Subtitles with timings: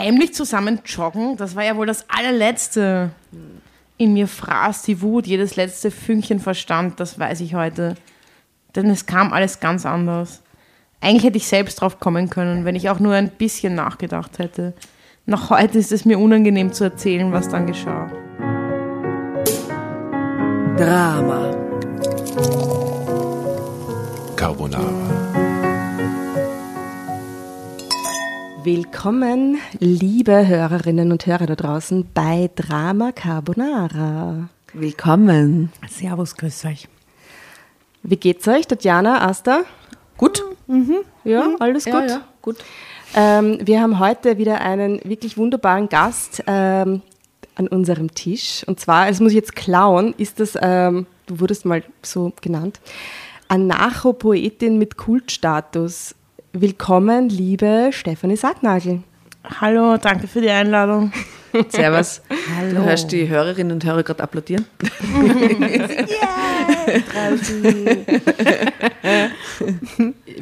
[0.00, 3.10] heimlich zusammen joggen, das war ja wohl das allerletzte.
[3.98, 7.96] In mir fraß die Wut, jedes letzte Fünkchen Verstand, das weiß ich heute.
[8.74, 10.42] Denn es kam alles ganz anders.
[11.02, 14.72] Eigentlich hätte ich selbst drauf kommen können, wenn ich auch nur ein bisschen nachgedacht hätte.
[15.26, 18.10] Noch heute ist es mir unangenehm zu erzählen, was dann geschah.
[20.76, 21.54] Drama.
[24.36, 25.19] Carbonara.
[28.62, 34.50] Willkommen, liebe Hörerinnen und Hörer da draußen bei Drama Carbonara.
[34.74, 35.72] Willkommen.
[35.88, 36.86] Servus, grüß euch.
[38.02, 39.62] Wie geht's euch, Tatjana, Asta?
[40.18, 40.44] Gut?
[41.24, 41.94] Ja, alles gut?
[41.94, 42.56] Ja, ja, gut.
[43.14, 47.00] Ähm, wir haben heute wieder einen wirklich wunderbaren Gast ähm,
[47.54, 48.62] an unserem Tisch.
[48.66, 52.78] Und zwar, das muss ich jetzt klauen, ist das, ähm, du wurdest mal so genannt,
[53.48, 56.14] Anarcho-Poetin mit Kultstatus.
[56.52, 59.04] Willkommen, liebe Stefanie Sacknagel.
[59.60, 61.12] Hallo, danke für die Einladung.
[61.68, 62.22] Servus.
[62.56, 62.74] Hallo.
[62.74, 64.66] Du hörst die Hörerinnen und Hörer gerade applaudieren?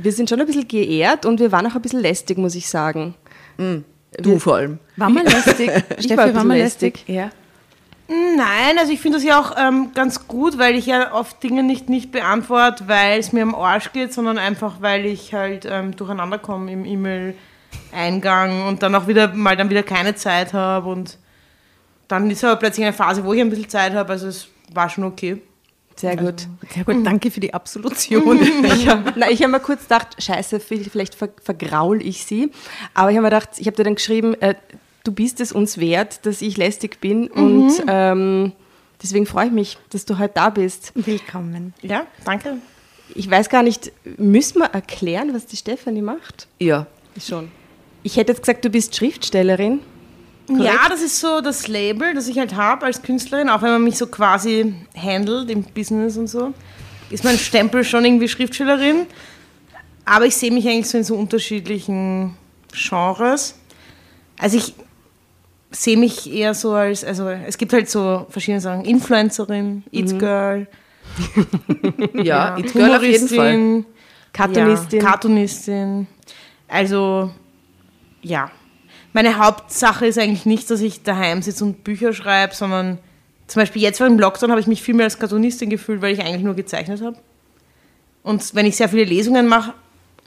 [0.00, 2.68] Wir sind schon ein bisschen geehrt und wir waren auch ein bisschen lästig, muss ich
[2.68, 3.14] sagen.
[4.18, 4.78] Du vor allem.
[4.96, 5.70] War mal lästig.
[5.98, 7.04] Ich war ein bisschen lästig.
[7.06, 7.30] Ja.
[8.08, 11.62] Nein, also ich finde das ja auch ähm, ganz gut, weil ich ja oft Dinge
[11.62, 15.94] nicht, nicht beantworte, weil es mir am Arsch geht, sondern einfach, weil ich halt ähm,
[15.94, 21.18] durcheinander komme im E-Mail-Eingang und dann auch wieder mal dann wieder keine Zeit habe und
[22.08, 24.88] dann ist aber plötzlich eine Phase, wo ich ein bisschen Zeit habe, also es war
[24.88, 25.42] schon okay.
[25.94, 26.46] Sehr gut.
[26.72, 28.38] Sehr gut, danke für die Absolution.
[28.64, 32.52] Ich habe hab mir kurz gedacht, scheiße, vielleicht ver vergraul ich sie.
[32.94, 34.54] Aber ich habe mir gedacht, ich habe dir dann geschrieben, äh,
[35.08, 37.28] du bist es uns wert, dass ich lästig bin.
[37.28, 38.52] Und ähm,
[39.02, 40.92] deswegen freue ich mich, dass du heute da bist.
[40.94, 41.72] Willkommen.
[41.80, 42.58] Ja, danke.
[43.14, 46.46] Ich weiß gar nicht, müssen wir erklären, was die Stefanie macht?
[46.60, 46.86] ja.
[47.20, 47.50] Schon.
[48.04, 49.80] Ich hätte jetzt gesagt, du bist Schriftstellerin.
[50.48, 53.82] Ja, das ist so das Label, das ich halt habe als Künstlerin, auch wenn man
[53.82, 56.54] mich so quasi handelt im Business und so,
[57.10, 59.06] ist mein Stempel schon irgendwie Schriftstellerin.
[60.04, 62.36] Aber ich sehe mich eigentlich so in so unterschiedlichen
[62.72, 63.56] Genres.
[64.38, 64.74] Also ich
[65.70, 70.66] sehe mich eher so als, also es gibt halt so verschiedene Sachen, Influencerin, It Girl,
[72.14, 73.84] Ja, It Girl auf jeden Fall.
[74.32, 75.00] Cartoonistin.
[75.00, 76.06] Ja, Cartoonistin.
[76.68, 77.30] Also,
[78.22, 78.50] ja.
[79.12, 82.98] Meine Hauptsache ist eigentlich nicht, dass ich daheim sitze und Bücher schreibe, sondern
[83.46, 86.20] zum Beispiel jetzt im Lockdown habe ich mich viel mehr als Cartoonistin gefühlt, weil ich
[86.20, 87.16] eigentlich nur gezeichnet habe.
[88.22, 89.72] Und wenn ich sehr viele Lesungen mache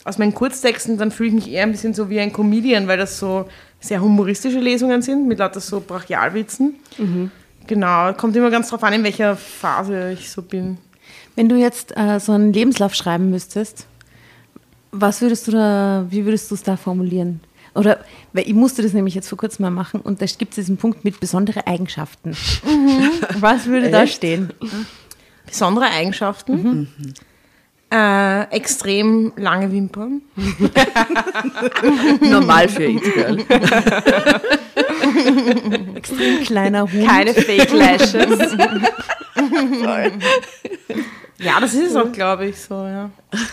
[0.03, 2.97] aus meinen Kurztexten, dann fühle ich mich eher ein bisschen so wie ein Comedian, weil
[2.97, 3.47] das so
[3.81, 6.75] sehr humoristische Lesungen sind, mit lauter so Brachialwitzen.
[7.67, 10.77] Genau, kommt immer ganz drauf an, in welcher Phase ich so bin.
[11.35, 13.87] Wenn du jetzt äh, so einen Lebenslauf schreiben müsstest,
[14.91, 17.39] was würdest du da, wie würdest du es da formulieren?
[17.73, 18.03] Oder,
[18.33, 20.77] weil ich musste das nämlich jetzt vor kurzem mal machen und da gibt es diesen
[20.77, 22.35] Punkt mit besondere Eigenschaften.
[23.39, 24.51] Was würde da stehen?
[25.45, 26.89] Besondere Eigenschaften.
[27.91, 30.21] Äh, extrem lange Wimpern.
[32.21, 33.37] Normal für It Girl.
[35.95, 37.05] Extrem kleiner Hund.
[37.05, 38.55] Keine Fake Lashes.
[41.37, 43.09] Ja, das ist es auch, glaube ich, so, ja.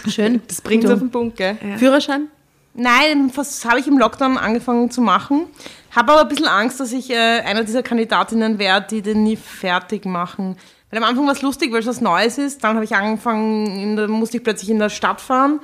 [0.09, 0.41] Schön.
[0.47, 1.57] Das bringt es auf den Punkt, gell?
[1.77, 2.29] Führerschein?
[2.75, 5.47] Nein, das habe ich im Lockdown angefangen zu machen.
[5.91, 9.35] Habe aber ein bisschen Angst, dass ich äh, einer dieser Kandidatinnen wäre, die den nie
[9.35, 10.57] fertig machen.
[10.91, 12.65] Weil am Anfang war es lustig, weil es was Neues ist.
[12.65, 15.61] Dann habe ich angefangen, der, musste ich plötzlich in der Stadt fahren.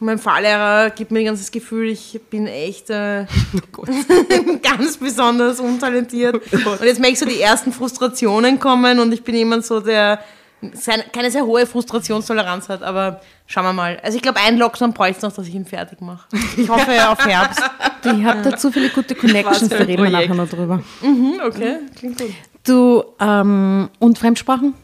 [0.00, 3.26] Und mein Fahrlehrer gibt mir ganz das Gefühl, ich bin echt äh,
[4.62, 6.36] ganz besonders untalentiert.
[6.52, 10.20] und jetzt merke ich so die ersten Frustrationen kommen und ich bin jemand so, der
[10.72, 13.98] sein, keine sehr hohe Frustrationstoleranz hat, aber schauen wir mal.
[14.02, 16.26] Also ich glaube, ein Lockdown bräuchte noch, dass ich ihn fertig mache.
[16.56, 17.62] Ich hoffe auf Herbst.
[18.04, 20.80] Ich habe da zu viele gute Connections, da reden wir nachher noch drüber.
[21.02, 22.30] Mhm, okay, klingt gut.
[22.68, 24.74] Du, ähm, und Fremdsprachen?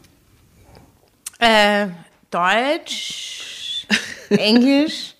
[1.37, 1.89] Äh,
[2.31, 3.85] Deutsch,
[4.29, 5.13] Englisch,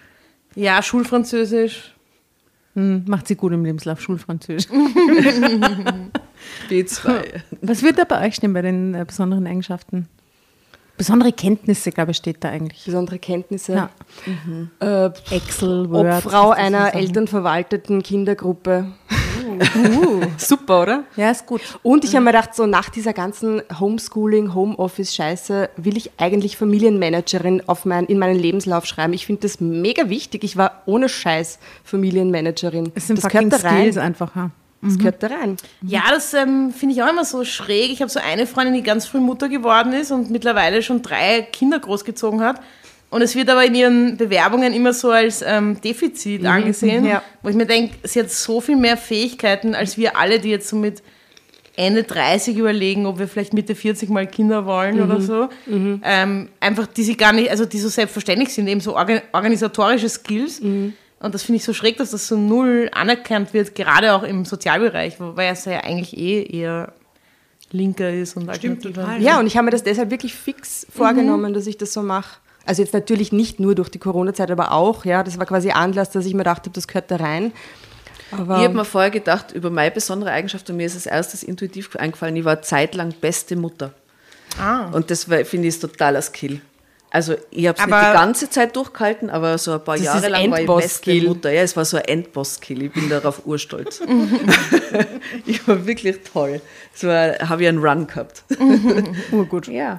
[0.54, 1.94] ja, Schulfranzösisch.
[2.74, 4.70] Hm, macht sie gut im Lebenslauf, Schulfranzösisch.
[6.68, 7.24] B2.
[7.62, 10.06] Was wird da bei euch stehen bei den äh, besonderen Eigenschaften?
[10.98, 12.84] Besondere Kenntnisse, glaube ich, steht da eigentlich.
[12.84, 13.72] Besondere Kenntnisse.
[13.72, 15.06] Ja.
[15.06, 16.26] Äh, Excel, Word.
[16.26, 18.92] Obfrau einer elternverwalteten Kindergruppe.
[20.38, 21.04] Super, oder?
[21.16, 21.60] Ja, ist gut.
[21.82, 27.62] Und ich habe mir gedacht, so nach dieser ganzen Homeschooling, Homeoffice-Scheiße will ich eigentlich Familienmanagerin
[27.66, 29.12] auf mein, in meinen Lebenslauf schreiben.
[29.12, 30.44] Ich finde das mega wichtig.
[30.44, 32.92] Ich war ohne Scheiß Familienmanagerin.
[32.94, 33.80] Es sind das fucking gehört da rein.
[33.80, 34.34] Skills einfach.
[34.34, 34.50] Ja.
[34.82, 35.56] Das gehört da rein.
[35.82, 37.90] Ja, das ähm, finde ich auch immer so schräg.
[37.90, 41.42] Ich habe so eine Freundin, die ganz früh Mutter geworden ist und mittlerweile schon drei
[41.42, 42.60] Kinder großgezogen hat.
[43.10, 47.22] Und es wird aber in ihren Bewerbungen immer so als ähm, Defizit angesehen, ja.
[47.42, 50.68] wo ich mir denke, sie hat so viel mehr Fähigkeiten als wir alle, die jetzt
[50.68, 51.02] so mit
[51.76, 55.48] Ende 30 überlegen, ob wir vielleicht Mitte 40 mal Kinder wollen oder so.
[56.04, 60.08] Ähm, einfach, die sie gar nicht, also die so selbstverständlich sind, eben so orga organisatorische
[60.08, 60.60] Skills.
[61.20, 64.44] Und das finde ich so schräg, dass das so null anerkannt wird, gerade auch im
[64.44, 66.92] Sozialbereich, wobei es ja eigentlich eh eher
[67.72, 69.22] linker ist und Stimmt, total.
[69.22, 72.38] Ja, und ich habe mir das deshalb wirklich fix vorgenommen, dass ich das so mache.
[72.66, 76.10] Also jetzt natürlich nicht nur durch die Corona-Zeit, aber auch, ja, das war quasi Anlass,
[76.10, 77.52] dass ich mir dachte, das gehört da rein.
[78.32, 81.42] Aber Ich habe mir vorher gedacht, über meine besondere Eigenschaft, und mir ist als erstes
[81.42, 83.92] intuitiv eingefallen, ich war zeitlang beste Mutter.
[84.60, 84.86] Ah.
[84.92, 86.60] Und das war- finde ich totaler Skill.
[87.12, 90.48] Also ich habe es nicht die ganze Zeit durchgehalten, aber so ein paar Jahre lang
[90.52, 91.26] war ich beste Endboss-Skill.
[91.28, 91.50] Mutter.
[91.50, 92.82] Ja, es war so ein Endboss-Skill.
[92.84, 94.00] Ich bin darauf urstolz.
[95.46, 96.60] ich war wirklich toll.
[96.94, 98.44] Es war, habe ich einen Run gehabt.
[99.32, 99.66] urgut.
[99.66, 99.98] Ja,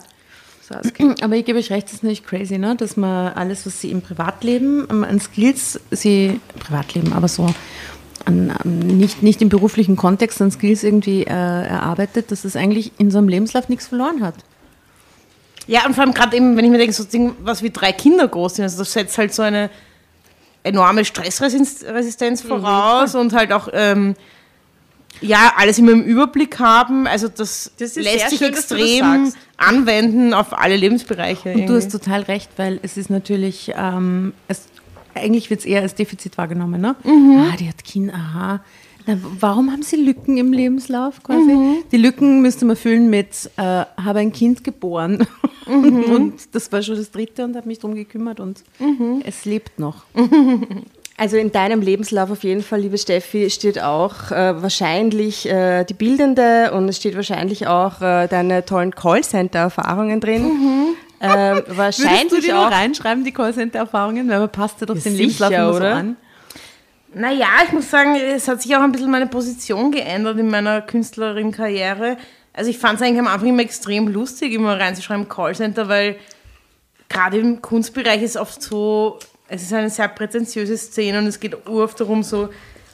[0.72, 1.16] so ein Skill.
[1.22, 2.76] Aber ich gebe euch recht, das ist natürlich crazy, ne?
[2.76, 7.54] dass man alles, was sie im Privatleben ähm, an Skills, sie, Privatleben, aber so
[8.26, 12.92] an, an, nicht, nicht im beruflichen Kontext an Skills irgendwie äh, erarbeitet, dass es eigentlich
[12.98, 14.36] in so einem Lebenslauf nichts verloren hat.
[15.68, 17.92] Ja, und vor allem gerade eben, wenn ich mir denke, so Ding, was wie drei
[17.92, 19.70] Kinder groß sind, also das setzt halt so eine
[20.64, 24.16] enorme Stressresistenz voraus und halt auch, ähm,
[25.22, 27.08] ja, alles immer im Überblick haben.
[27.08, 31.50] Also das, Das ist lässt sich schön, du extrem anwenden auf alle Lebensbereiche.
[31.50, 31.76] Und du irgendwie.
[31.76, 34.66] hast total recht, weil es ist natürlich, ähm, es,
[35.14, 36.82] eigentlich wird es eher als Defizit wahrgenommen.
[36.82, 36.96] Ne?
[37.06, 38.62] Ah, die hat Kind, aha.
[39.08, 41.84] Na, warum haben sie Lücken im Lebenslauf quasi?
[41.92, 45.26] Die Lücken müsste man füllen mit, äh, habe ein Kind geboren.
[45.66, 48.64] und das war schon das dritte und habe mich darum gekümmert und
[49.26, 50.04] es lebt noch.
[51.18, 55.94] Also in deinem Lebenslauf auf jeden Fall, liebe Steffi, steht auch äh, wahrscheinlich äh, die
[55.94, 60.96] Bildende und es steht wahrscheinlich auch äh, deine tollen Callcenter-Erfahrungen drin.
[61.22, 61.30] Ähm,
[61.68, 62.72] Würdest du wahrscheinlich die auch.
[62.72, 64.28] reinschreiben, die Callcenter-Erfahrungen?
[64.30, 66.18] Weil man passt ja doch Ja, den Lebenslauf immer so an.
[67.14, 70.82] Naja, ich muss sagen, es hat sich auch ein bisschen meine Position geändert in meiner
[70.82, 72.18] Künstlerin-Karriere.
[72.54, 76.16] Also ich fand es eigentlich am Anfang immer extrem lustig, immer reinzuschreiben Callcenter, weil
[77.10, 79.20] gerade im Kunstbereich ist oft so,
[79.52, 82.50] es ist eine sehr prätentiöse Szene und es geht oft darum, so ein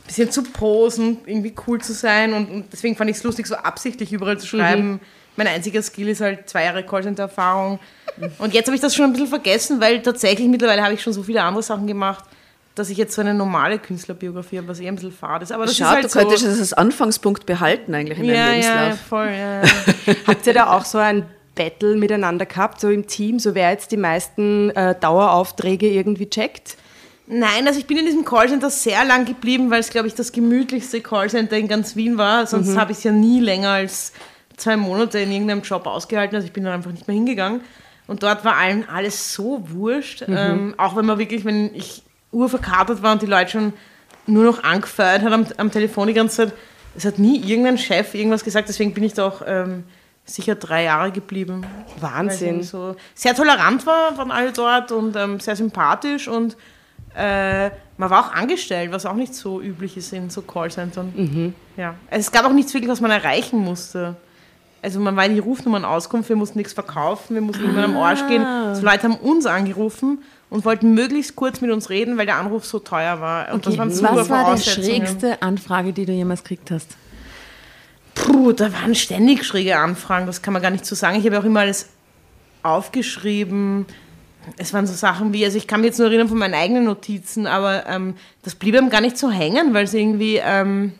[0.08, 3.56] bisschen zu posen, irgendwie cool zu sein und, und deswegen fand ich es lustig, so
[3.56, 5.00] absichtlich überall zu schreiben.
[5.36, 7.78] Mein einziger Skill ist halt zwei Jahre Callcenter-Erfahrung.
[8.40, 11.14] Und jetzt habe ich das schon ein bisschen vergessen, weil tatsächlich mittlerweile habe ich schon
[11.14, 12.26] so viele andere Sachen gemacht,
[12.74, 15.52] dass ich jetzt so eine normale Künstlerbiografie habe, was eh ein bisschen fad ist.
[15.52, 16.20] Aber das Schau, ist halt du so.
[16.20, 18.78] könntest das als Anfangspunkt behalten eigentlich in deinem ja, Lebenslauf.
[18.78, 19.28] ja, voll.
[19.28, 20.16] Ja, ja.
[20.28, 21.24] Habt ihr da auch so ein
[21.58, 26.78] Battle miteinander gehabt, so im Team, so wer jetzt die meisten äh, Daueraufträge irgendwie checkt?
[27.30, 30.32] Nein, also ich bin in diesem Callcenter sehr lang geblieben, weil es, glaube ich, das
[30.32, 32.48] gemütlichste Callcenter in ganz Wien war.
[32.48, 34.14] Sonst habe ich es ja nie länger als
[34.56, 36.38] zwei Monate in irgendeinem Job ausgehalten.
[36.38, 37.62] Also ich bin dann einfach nicht mehr hingegangen.
[38.08, 40.24] Und dort war allen alles so wurscht.
[40.30, 42.02] Ähm, auch wenn man wirklich, wenn ich
[42.32, 43.74] urverkatert war und die Leute schon
[44.26, 46.54] nur noch angefeuert hat am, am Telefon die ganze Zeit,
[46.96, 48.70] es hat nie irgendein Chef irgendwas gesagt.
[48.70, 49.84] Deswegen bin ich da auch ähm,
[50.28, 51.66] sicher drei Jahre geblieben.
[52.00, 52.64] Wahnsinn.
[52.64, 56.56] So sehr tolerant war, waren alle dort und ähm, sehr sympathisch und
[57.16, 61.54] äh, man war auch angestellt, was auch nicht so üblich ist in so Callcentern.
[61.76, 61.96] Ja.
[62.12, 64.16] Es gab auch nichts wirklich, was man erreichen musste.
[64.84, 68.26] Also man war in die Rufnummernauskunft, wir mussten nichts verkaufen, wir mussten irgendwann am Arsch
[68.28, 68.46] gehen.
[68.76, 70.20] So Leute haben uns angerufen
[70.50, 73.52] und wollten möglichst kurz mit uns reden, weil der Anruf so teuer war.
[73.54, 76.96] Und das waren super Was war die schrägste Anfrage, die du jemals gekriegt hast?
[78.18, 81.20] Puh, da waren ständig schräge Anfragen, das kann man gar nicht so sagen.
[81.20, 81.88] Ich habe auch immer alles
[82.64, 83.86] aufgeschrieben.
[84.58, 86.86] Es waren so Sachen wie, also ich kann mich jetzt nur erinnern von meinen eigenen
[86.86, 90.94] Notizen, aber ähm, das blieb einem gar nicht so hängen, weil es irgendwie, ähm,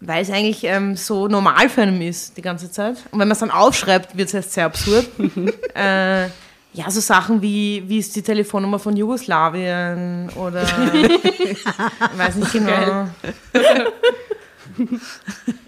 [0.00, 2.96] weil es eigentlich ähm, so normal für einen ist die ganze Zeit.
[3.12, 5.06] Und wenn man es dann aufschreibt, wird es erst sehr absurd.
[5.74, 6.24] äh,
[6.74, 10.62] ja, so Sachen wie, wie ist die Telefonnummer von Jugoslawien oder
[12.16, 13.08] weiß nicht genau.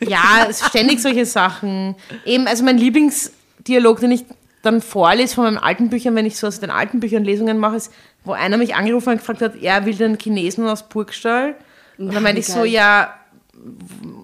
[0.01, 1.95] Ja, ständig solche Sachen.
[2.25, 4.25] Eben, also mein Lieblingsdialog, den ich
[4.63, 7.77] dann vorlese von meinen alten Büchern, wenn ich so aus den alten Büchern Lesungen mache,
[7.77, 7.93] ist,
[8.25, 11.55] wo einer mich angerufen und gefragt hat, er will den Chinesen aus Burgstall.
[11.99, 13.15] Und dann meinte ich so, ja,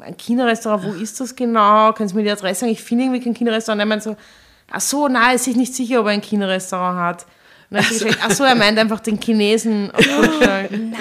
[0.00, 1.92] ein Kinderrestaurant, wo ist das genau?
[1.92, 2.72] Kannst du mir die Adresse sagen?
[2.72, 3.76] Ich finde irgendwie kein Kinderrestaurant.
[3.76, 4.16] Und er meinte so,
[4.70, 7.26] ach so, er ist sich nicht sicher, ob er ein Kinderrestaurant hat.
[7.70, 9.92] Und dann habe ich gesagt, ach so, er meint einfach den Chinesen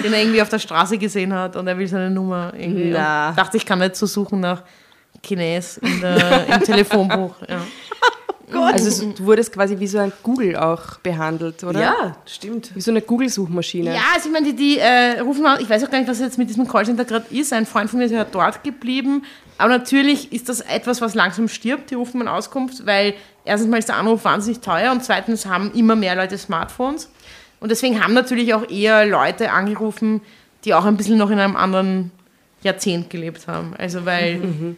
[0.04, 2.90] den er irgendwie auf der Straße gesehen hat und er will seine Nummer irgendwie.
[2.90, 3.30] Na.
[3.30, 4.62] Und dachte, ich kann nicht so suchen nach
[5.22, 7.34] Chines in der, im Telefonbuch.
[7.48, 7.60] Ja.
[8.52, 8.72] Gott.
[8.72, 11.80] Also es- du wurdest quasi wie so ein Google auch behandelt, oder?
[11.80, 12.74] ja, stimmt.
[12.74, 13.94] Wie so eine Google-Suchmaschine.
[13.94, 16.18] Ja, also ich meine, die, die äh, rufen an, ich weiß auch gar nicht, was
[16.18, 17.52] jetzt mit diesem Callcenter gerade ist.
[17.52, 19.22] Ein Freund von mir ist ja dort geblieben.
[19.58, 23.14] Aber natürlich ist das etwas, was langsam stirbt, die rufen man Auskunft, weil
[23.50, 27.10] erstens mal ist der Anruf wahnsinnig teuer und zweitens haben immer mehr Leute Smartphones.
[27.58, 30.22] Und deswegen haben natürlich auch eher Leute angerufen,
[30.64, 32.12] die auch ein bisschen noch in einem anderen
[32.62, 33.74] Jahrzehnt gelebt haben.
[33.76, 34.76] Also weil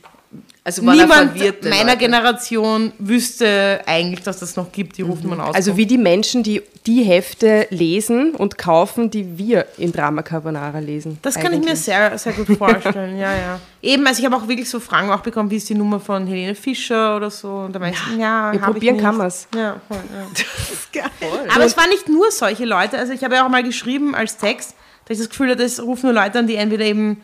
[0.64, 1.96] Also niemand meiner Leute.
[1.96, 4.96] Generation wüsste eigentlich, dass das noch gibt.
[4.96, 5.56] Die rufen man aus.
[5.56, 10.78] Also wie die Menschen, die die Hefte lesen und kaufen, die wir in Drama Carbonara
[10.78, 11.18] lesen.
[11.22, 11.80] Das kann ich mir eigentlich.
[11.80, 13.60] sehr, sehr gut vorstellen, ja, ja.
[13.82, 16.26] Eben, also ich habe auch wirklich so Fragen auch bekommen, wie ist die Nummer von
[16.26, 17.48] Helene Fischer oder so.
[17.48, 19.22] Und da meinst du, ja, Ja, hab probieren ich kann nicht.
[19.22, 19.48] man's.
[19.54, 19.98] Ja, voll,
[20.94, 21.04] ja.
[21.54, 22.98] Aber es waren nicht nur solche Leute.
[22.98, 24.74] Also ich habe ja auch mal geschrieben als Text,
[25.06, 27.22] dass ich das Gefühl hatte, es rufen nur Leute an, die entweder eben,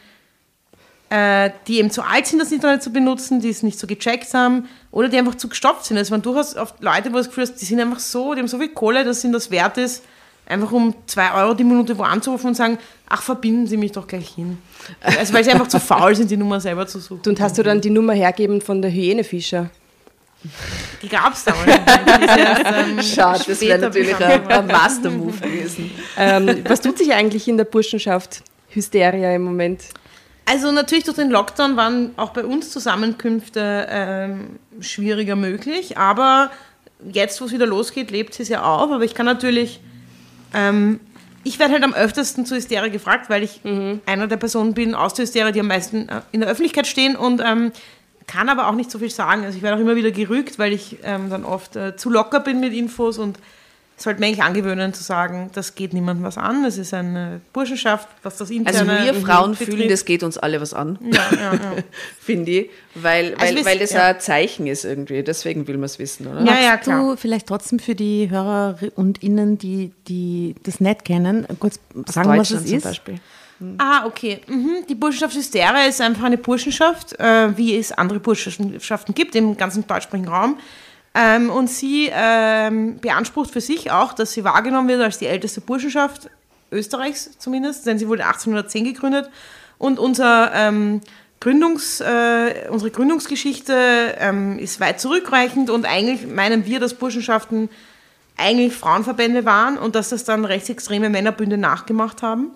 [1.10, 4.32] äh, die eben zu alt sind, das Internet zu benutzen, die es nicht so gecheckt
[4.34, 5.96] haben, oder die einfach zu gestopft sind.
[5.96, 8.40] Es waren durchaus oft Leute, wo du das Gefühl hast, die sind einfach so, die
[8.40, 10.04] haben so viel Kohle, dass ihnen das wert ist,
[10.46, 14.06] einfach um zwei Euro die Minute wo anzurufen und sagen, ach, verbinden Sie mich doch
[14.06, 14.58] gleich hin.
[15.02, 17.22] Also weil sie einfach zu faul sind, die Nummer selber zu suchen.
[17.26, 19.70] Und hast du dann die Nummer hergeben von der Hyänefischer?
[21.02, 21.66] Die gab es damals.
[21.68, 25.90] ähm, Schade, das wäre natürlich ein, ein Master-Move gewesen.
[26.16, 29.82] Ähm, was tut sich eigentlich in der Burschenschaft Hysteria im Moment?
[30.50, 36.50] Also natürlich durch den Lockdown waren auch bei uns Zusammenkünfte ähm, schwieriger möglich, aber
[37.12, 38.90] jetzt, wo es wieder losgeht, lebt sie es ja auf.
[38.90, 39.80] Aber ich kann natürlich,
[40.54, 41.00] ähm,
[41.44, 43.60] ich werde halt am öftesten zur Hysterie gefragt, weil ich
[44.06, 47.14] einer der Personen bin aus der Hysterie, die am meisten äh, in der Öffentlichkeit stehen
[47.14, 47.70] und ähm,
[48.26, 49.44] kann aber auch nicht so viel sagen.
[49.44, 52.40] Also ich werde auch immer wieder gerügt, weil ich ähm, dann oft äh, zu locker
[52.40, 53.38] bin mit Infos und
[53.98, 56.64] sollte mir eigentlich angewöhnen zu sagen, das geht niemandem was an.
[56.64, 59.72] Es ist eine Burschenschaft, was das Also interne wir Frauen betrifft.
[59.72, 61.72] fühlen, das geht uns alle was an, Ja, ja, ja.
[62.20, 64.06] finde ich, weil, weil, wir- weil das ja.
[64.08, 65.22] ein Zeichen ist irgendwie.
[65.22, 66.42] Deswegen will man es wissen, oder?
[66.44, 67.00] Ja, ja, klar.
[67.00, 72.30] du vielleicht trotzdem für die Hörer und Innen, die, die das nicht kennen, kurz sagen,
[72.38, 72.84] was es ist?
[72.84, 73.20] Beispiel.
[73.78, 74.40] Ah, okay.
[74.46, 74.84] Mhm.
[74.88, 79.84] Die Burschenschaft Hysteria ist einfach eine Burschenschaft, äh, wie es andere Burschenschaften gibt im ganzen
[79.84, 80.58] deutschsprachigen Raum.
[81.18, 85.60] Ähm, und sie ähm, beansprucht für sich auch, dass sie wahrgenommen wird als die älteste
[85.60, 86.30] Burschenschaft
[86.70, 89.28] Österreichs zumindest, denn sie wurde 1810 gegründet.
[89.78, 91.00] Und unser, ähm,
[91.40, 97.68] Gründungs, äh, unsere Gründungsgeschichte ähm, ist weit zurückreichend und eigentlich meinen wir, dass Burschenschaften
[98.37, 102.52] eigentlich Frauenverbände waren und dass das dann rechtsextreme Männerbünde nachgemacht haben.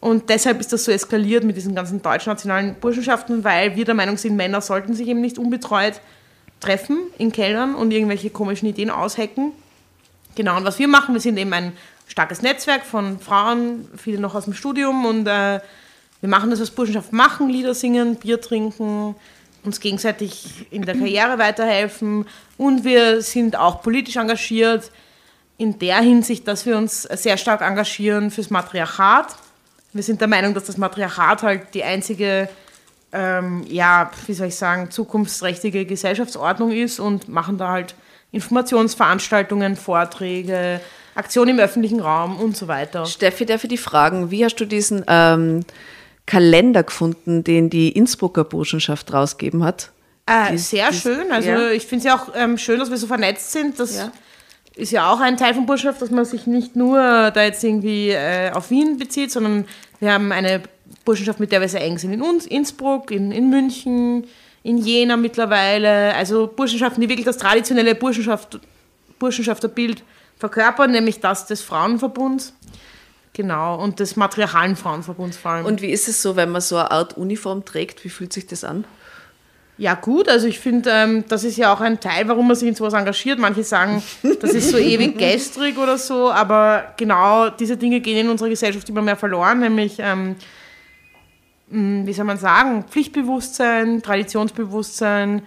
[0.00, 4.16] Und deshalb ist das so eskaliert mit diesen ganzen deutschnationalen Burschenschaften, weil wir der Meinung
[4.16, 6.00] sind, Männer sollten sich eben nicht unbetreut
[6.60, 9.52] treffen in Kellern und irgendwelche komischen Ideen aushecken.
[10.34, 11.72] Genau, und was wir machen, wir sind eben ein
[12.06, 15.60] starkes Netzwerk von Frauen, viele noch aus dem Studium und äh,
[16.20, 19.14] wir machen das, was Burschenschaft machen, Lieder singen, Bier trinken,
[19.64, 24.90] uns gegenseitig in der Karriere weiterhelfen und wir sind auch politisch engagiert
[25.58, 29.34] in der Hinsicht, dass wir uns sehr stark engagieren fürs Matriarchat.
[29.92, 32.48] Wir sind der Meinung, dass das Matriarchat halt die einzige,
[33.12, 37.94] ähm, ja, wie soll ich sagen, zukunftsträchtige Gesellschaftsordnung ist und machen da halt
[38.32, 40.80] Informationsveranstaltungen, Vorträge,
[41.14, 43.06] Aktionen im öffentlichen Raum und so weiter.
[43.06, 45.64] Steffi, darf ich dich fragen, wie hast du diesen ähm,
[46.26, 49.90] Kalender gefunden, den die Innsbrucker Burschenschaft rausgegeben hat?
[50.26, 51.32] Äh, Dies- sehr dies- schön.
[51.32, 51.70] Also ja.
[51.70, 53.80] ich finde es ja auch ähm, schön, dass wir so vernetzt sind.
[53.80, 54.12] Das Ja.
[54.76, 56.98] ist ja auch ein Teil von Burschenschaft, dass man sich nicht nur
[57.30, 59.64] da jetzt irgendwie äh, auf Wien bezieht, sondern
[60.00, 60.62] wir haben eine
[61.04, 62.12] Burschenschaft, mit der wir sehr eng sind.
[62.12, 64.26] In uns, Innsbruck, in, in München,
[64.62, 66.14] in Jena mittlerweile.
[66.14, 68.60] Also Burschenschaften, die wirklich das traditionelle Burschenschaft,
[69.18, 70.02] Burschenschafterbild
[70.38, 72.54] verkörpern, nämlich das des Frauenverbunds.
[73.32, 75.66] Genau, und des matriarchalen Frauenverbunds vor allem.
[75.66, 78.04] Und wie ist es so, wenn man so eine Art Uniform trägt?
[78.04, 78.84] Wie fühlt sich das an?
[79.76, 82.68] Ja, gut, also ich finde, ähm, das ist ja auch ein Teil, warum man sich
[82.68, 83.38] in sowas engagiert.
[83.38, 84.02] Manche sagen,
[84.40, 88.88] das ist so ewig gestrig oder so, aber genau diese Dinge gehen in unserer Gesellschaft
[88.88, 90.34] immer mehr verloren, nämlich, ähm,
[91.70, 95.42] wie soll man sagen, Pflichtbewusstsein, Traditionsbewusstsein,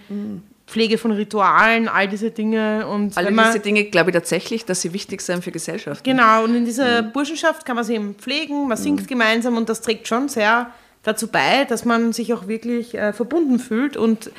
[0.66, 2.86] Pflege von Ritualen, all diese Dinge.
[2.86, 6.04] Und man, diese Dinge, glaube ich tatsächlich, dass sie wichtig sind für Gesellschaft.
[6.04, 9.80] Genau, und in dieser Burschenschaft kann man sie eben pflegen, man singt gemeinsam und das
[9.80, 10.70] trägt schon sehr
[11.02, 14.30] dazu bei, dass man sich auch wirklich äh, verbunden fühlt und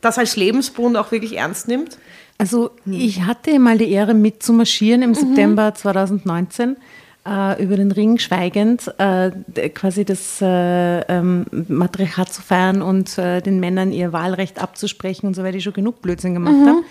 [0.00, 1.98] das als Lebensbund auch wirklich ernst nimmt.
[2.38, 6.76] Also ich hatte mal die Ehre mitzumarschieren im September 2019
[7.26, 9.30] äh, über den Ring schweigend, äh,
[9.70, 15.34] quasi das äh, ähm, Matriarchat zu feiern und äh, den Männern ihr Wahlrecht abzusprechen und
[15.34, 16.84] so, weil die schon genug Blödsinn gemacht haben.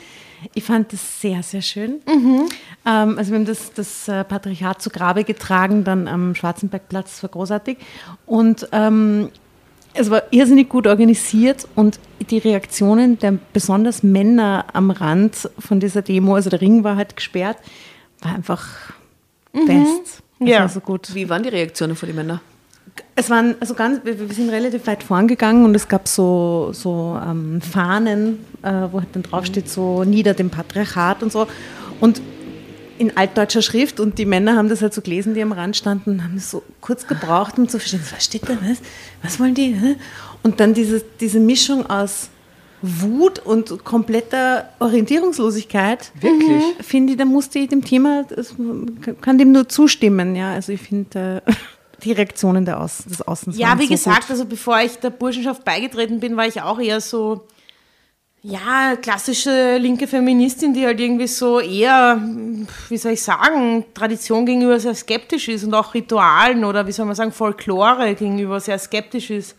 [0.53, 2.01] Ich fand das sehr, sehr schön.
[2.85, 7.23] Ähm, also wir haben das, das äh, Patriarchat zu Grabe getragen, dann am Schwarzenbergplatz, das
[7.23, 7.77] war großartig.
[8.25, 9.29] Und ähm,
[9.93, 16.01] es war irrsinnig gut organisiert und die Reaktionen der besonders Männer am Rand von dieser
[16.01, 17.57] Demo, also der Ring war halt gesperrt,
[18.21, 18.93] war einfach
[19.51, 20.23] best.
[20.39, 20.67] Das Ja.
[20.67, 21.13] so gut.
[21.13, 22.39] Wie waren die Reaktionen von den Männern?
[23.15, 27.19] Es waren also ganz, wir, wir sind relativ weit vorangegangen und es gab so, so
[27.23, 31.47] ähm, Fahnen, äh, wo halt dann draufsteht, so nieder dem Patriarchat und so.
[31.99, 32.21] Und
[32.97, 36.11] in altdeutscher Schrift und die Männer haben das halt so gelesen, die am Rand standen,
[36.11, 38.77] und haben das so kurz gebraucht, um zu verstehen, was steht da, was,
[39.23, 39.73] was wollen die?
[39.73, 39.95] hä?
[40.43, 42.29] Und dann diese, diese Mischung aus
[42.81, 46.11] Wut und kompletter Orientierungslosigkeit.
[46.19, 46.63] Wirklich?
[46.81, 48.55] Finde ich, da musste ich dem Thema, das,
[49.21, 50.53] kann dem nur zustimmen, ja.
[50.53, 51.51] Also ich finde äh,
[52.03, 54.31] die Reaktionen der Außen, des Außens Ja, wie so gesagt, gut.
[54.31, 57.45] also bevor ich der Burschenschaft beigetreten bin, war ich auch eher so,
[58.41, 62.19] ja, klassische linke Feministin, die halt irgendwie so eher,
[62.89, 67.05] wie soll ich sagen, Tradition gegenüber sehr skeptisch ist und auch Ritualen oder wie soll
[67.05, 69.55] man sagen, Folklore gegenüber sehr skeptisch ist.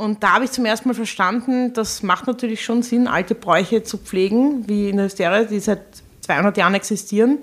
[0.00, 3.82] Und da habe ich zum ersten Mal verstanden, das macht natürlich schon Sinn, alte Bräuche
[3.82, 5.82] zu pflegen, wie in der Hysterie, die seit
[6.22, 7.38] 200 Jahren existieren,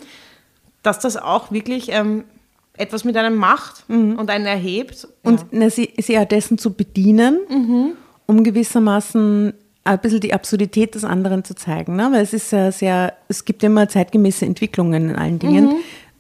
[0.82, 2.24] dass das auch wirklich ähm,
[2.76, 3.86] etwas mit einem macht
[4.18, 5.08] und einen erhebt.
[5.22, 7.40] Und na, sie, sie dessen zu bedienen,
[8.26, 11.96] um gewissermaßen ein bisschen die Absurdität des anderen zu zeigen.
[11.96, 12.10] Ne?
[12.12, 15.78] Weil es ist ja sehr, es gibt ja immer zeitgemäße Entwicklungen in allen Dingen.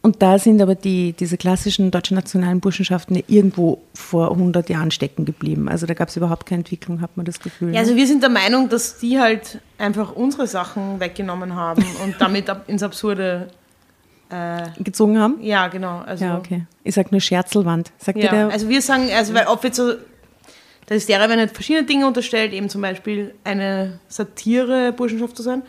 [0.08, 4.90] Und da sind aber die, diese klassischen deutschen nationalen Burschenschaften ja irgendwo vor 100 Jahren
[4.90, 5.68] stecken geblieben.
[5.68, 7.74] Also da gab es überhaupt keine Entwicklung, hat man das Gefühl.
[7.74, 12.16] Ja, also wir sind der Meinung, dass die halt einfach unsere Sachen weggenommen haben und
[12.20, 13.50] damit ins Absurde.
[14.30, 15.40] Äh, gezogen haben?
[15.42, 15.98] ja, genau.
[16.06, 16.66] Also, Ja, okay.
[16.86, 17.92] Ich sag nur Scherzelwand.
[17.98, 18.50] Sagt Ja, der?
[18.50, 19.92] also wir sagen, also weil ob jetzt so,
[20.88, 25.64] der Hysteria werden halt verschiedene Dinge unterstellt, eben zum Beispiel eine Satire-Burschenschaft zu sein.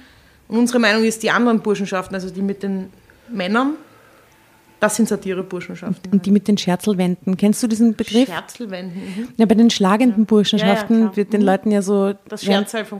[0.47, 2.93] Und unsere Meinung ist, die anderen Burschenschaften, also die mit den
[3.29, 3.75] Männern,
[4.81, 6.13] das sind Satire-Burschenschaften.
[6.13, 7.37] und die mit den Scherzelwänden.
[7.37, 8.29] Kennst du diesen Begriff?
[8.29, 9.01] Scherzelwänden.
[9.03, 9.29] Mhm.
[9.37, 12.15] Ja, bei den schlagenden Burschenschaften Ja, ja, wird den Leuten ja so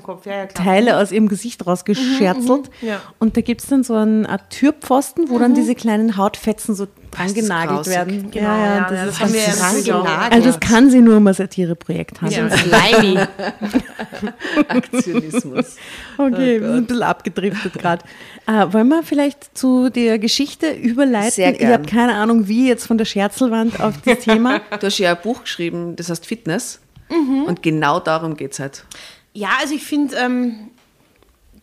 [0.03, 0.47] Kopf, ja.
[0.47, 2.71] Teile aus ihrem Gesicht rausgescherzelt.
[2.83, 3.01] mhm, ja.
[3.19, 6.87] Und da gibt es dann so einen Art Türpfosten, wo dann diese kleinen Hautfetzen so
[7.11, 7.93] dran ist genagelt grausig.
[7.93, 8.31] werden.
[8.31, 10.05] Genau, ja, das ja, ist das haben wir ganz ja dran natürlich auch.
[10.05, 10.33] genagelt.
[10.33, 12.31] Also das kann sie nur um ein Satireprojekt haben.
[12.31, 12.51] Ja.
[12.51, 13.19] Slimy.
[14.69, 15.77] Aktionismus.
[16.21, 18.05] Okay, Oh wir sind ein bisschen abgedriftet gerade.
[18.47, 21.31] Äh, wollen wir vielleicht zu der Geschichte überleiten?
[21.31, 21.73] Sehr Ich gern.
[21.75, 24.61] habe keine Ahnung, wie jetzt von der Scherzelwand auf das Thema.
[24.81, 26.81] Du hast ja ein Buch geschrieben, das heißt Fitness.
[27.09, 28.85] Und genau darum geht es halt.
[29.33, 30.71] Ja, also ich finde, ähm,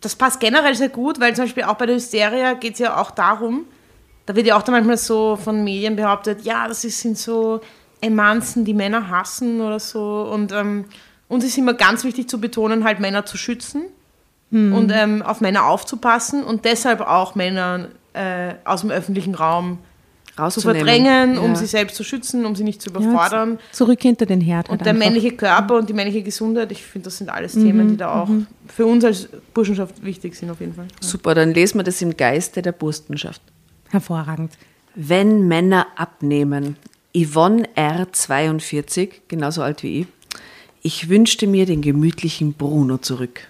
[0.00, 2.96] das passt generell sehr gut, weil zum Beispiel auch bei der Hysteria geht es ja
[3.00, 3.64] auch darum,
[4.26, 7.60] da wird ja auch dann manchmal so von Medien behauptet, ja, das sind so
[8.00, 10.28] Emanzen, die Männer hassen oder so.
[10.32, 10.84] Und ähm,
[11.28, 13.82] uns ist immer ganz wichtig zu betonen, halt Männer zu schützen
[14.52, 19.78] und ähm, auf Männer aufzupassen und deshalb auch Männer äh, aus dem öffentlichen Raum
[20.50, 21.56] zu verdrängen, um Ja.
[21.56, 23.58] sie selbst zu schützen, um sie nicht zu Ja, überfordern.
[23.72, 24.68] zurück hinter den Herd.
[24.68, 25.04] halt Und der einfach.
[25.06, 28.28] männliche Körper und die männliche Gesundheit, ich finde, das sind alles Themen, die da auch
[28.68, 30.86] für uns als Burschenschaft wichtig sind, auf jeden Fall.
[31.00, 33.40] Super, dann lesen wir das im Geiste der Burstenschaft.
[33.90, 34.52] Hervorragend.
[34.94, 36.76] Wenn Männer abnehmen.
[37.14, 38.12] Yvonne R.
[38.12, 40.06] 42, genauso alt wie ich.
[40.82, 43.48] Ich wünschte mir den gemütlichen Bruno zurück.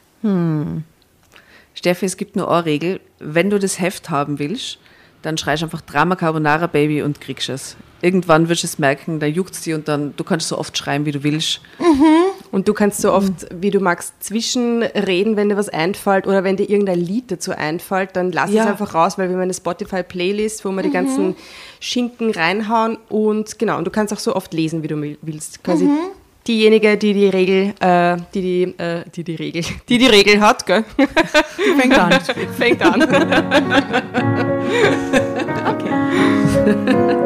[1.74, 3.00] Steffi, es gibt nur eine Regel.
[3.18, 4.78] Wenn du das Heft haben willst,
[5.22, 7.76] dann schreist einfach Drama Carbonara Baby und kriegst es.
[8.02, 10.78] Irgendwann wirst du es merken, da juckt es dir und dann, du kannst so oft
[10.78, 11.60] schreien, wie du willst.
[12.52, 16.56] Und du kannst so oft, wie du magst, zwischenreden, wenn dir was einfällt oder wenn
[16.56, 18.62] dir irgendein Lied dazu einfällt, dann lass Ja.
[18.64, 21.34] es einfach raus, weil wir haben eine Spotify-Playlist, wo wir die ganzen
[21.80, 25.62] Schinken reinhauen und genau, und du kannst auch so oft lesen, wie du will- willst.
[25.64, 25.88] Quasi
[26.46, 30.64] diejenige, die die Regel, äh, die die, äh, die die Regel, die die Regel hat,
[30.66, 30.84] gell?
[31.78, 32.20] Fängt an.
[32.56, 33.02] Fängt an.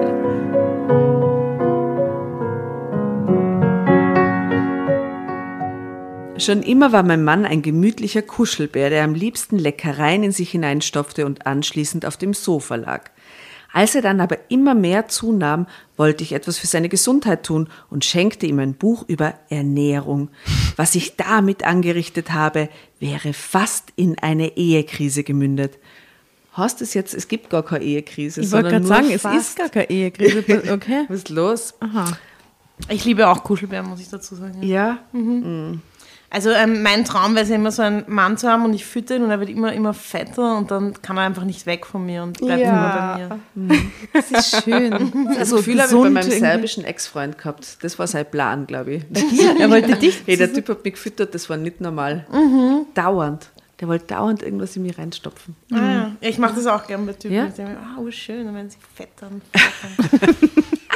[6.41, 11.27] Schon immer war mein Mann ein gemütlicher Kuschelbär, der am liebsten Leckereien in sich hineinstopfte
[11.27, 13.11] und anschließend auf dem Sofa lag.
[13.75, 15.67] Als er dann aber immer mehr zunahm,
[15.99, 20.31] wollte ich etwas für seine Gesundheit tun und schenkte ihm ein Buch über Ernährung.
[20.77, 25.79] Was ich damit angerichtet habe, wäre fast in eine Ehekrise gemündet.
[26.53, 28.41] Hast es jetzt, es gibt gar keine Ehekrise.
[28.41, 29.51] Ich wollte sondern gerade sagen, es fast.
[29.51, 30.43] ist gar keine Ehekrise.
[30.73, 31.05] Okay.
[31.09, 31.75] Was ist los?
[31.81, 32.17] Aha.
[32.89, 34.63] Ich liebe auch Kuschelbären, muss ich dazu sagen.
[34.63, 34.99] Ja.
[35.13, 35.79] Ja,
[36.33, 38.85] Also ähm, mein Traum wäre es ja immer so einen Mann zu haben und ich
[38.87, 41.85] fütter ihn und er wird immer, immer fetter und dann kann er einfach nicht weg
[41.85, 43.17] von mir und bleibt Ja.
[43.17, 43.79] immer bei mir.
[44.13, 44.91] Das ist schön.
[45.37, 46.39] das Gefühl habe ich bei meinem irgendwie.
[46.39, 47.79] serbischen Ex-Freund gehabt.
[47.83, 49.03] Das war sein Plan, glaube ich.
[49.59, 50.23] Er wollte dich.
[50.25, 52.27] Hey, der Typ hat mich gefüttert, das war nicht normal.
[52.95, 53.51] Dauernd.
[53.81, 55.57] Der wollte dauernd irgendwas in mich reinstopfen.
[55.73, 56.13] Ah, ja.
[56.21, 57.35] Ich mache das auch gerne bei Typen.
[57.35, 57.47] Ja?
[57.47, 60.29] Ich denke mir, ah, oh, schön, werden sie fetter und fetter.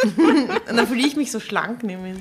[0.69, 2.17] Und dann fühle ich mich so schlank nämlich.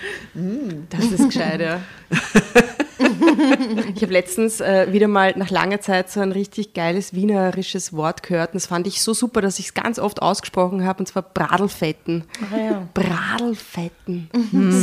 [0.89, 1.81] Das ist gescheit, ja.
[3.95, 8.23] ich habe letztens äh, wieder mal nach langer Zeit so ein richtig geiles wienerisches Wort
[8.23, 8.53] gehört.
[8.53, 11.23] Und das fand ich so super, dass ich es ganz oft ausgesprochen habe, und zwar
[11.23, 12.23] Bradelfetten.
[12.51, 12.87] Ah, ja.
[12.93, 14.29] Bradelfetten.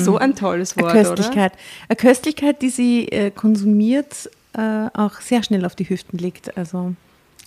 [0.04, 1.52] So ein tolles Eine Wort, Köstlichkeit.
[1.88, 6.56] Eine Köstlichkeit, die sie äh, konsumiert, äh, auch sehr schnell auf die Hüften liegt.
[6.56, 6.94] Also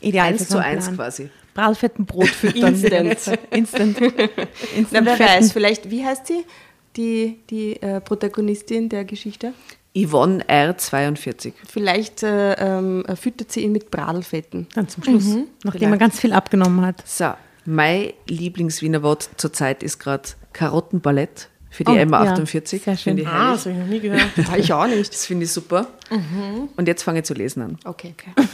[0.01, 1.29] ideal Eins zu eins quasi.
[1.53, 2.73] Bratfetten Brot füttern.
[2.81, 3.39] Instant.
[3.51, 3.99] Instant.
[4.01, 5.29] Instant Na, wer fetten.
[5.43, 6.43] weiß, vielleicht, wie heißt sie?
[6.95, 9.53] Die, die äh, Protagonistin der Geschichte?
[9.95, 11.53] Yvonne R42.
[11.67, 14.67] Vielleicht äh, ähm, füttert sie ihn mit Bradelfetten.
[14.73, 15.45] Dann zum Schluss, Mhm.
[15.63, 17.03] nachdem er ganz viel abgenommen hat.
[17.07, 17.31] So,
[17.65, 22.81] mein Lieblingswiener Wort zurzeit ist gerade Karottenballett für die Oh, Emma ja, 48.
[22.83, 23.17] sehr schön.
[23.19, 24.23] Ich Ah, das habe ich noch nie gehört.
[24.57, 25.11] Ich auch nicht.
[25.13, 25.87] Das finde ich super.
[26.75, 27.77] Und jetzt fange ich zu lesen an.
[27.85, 28.47] Okay, okay.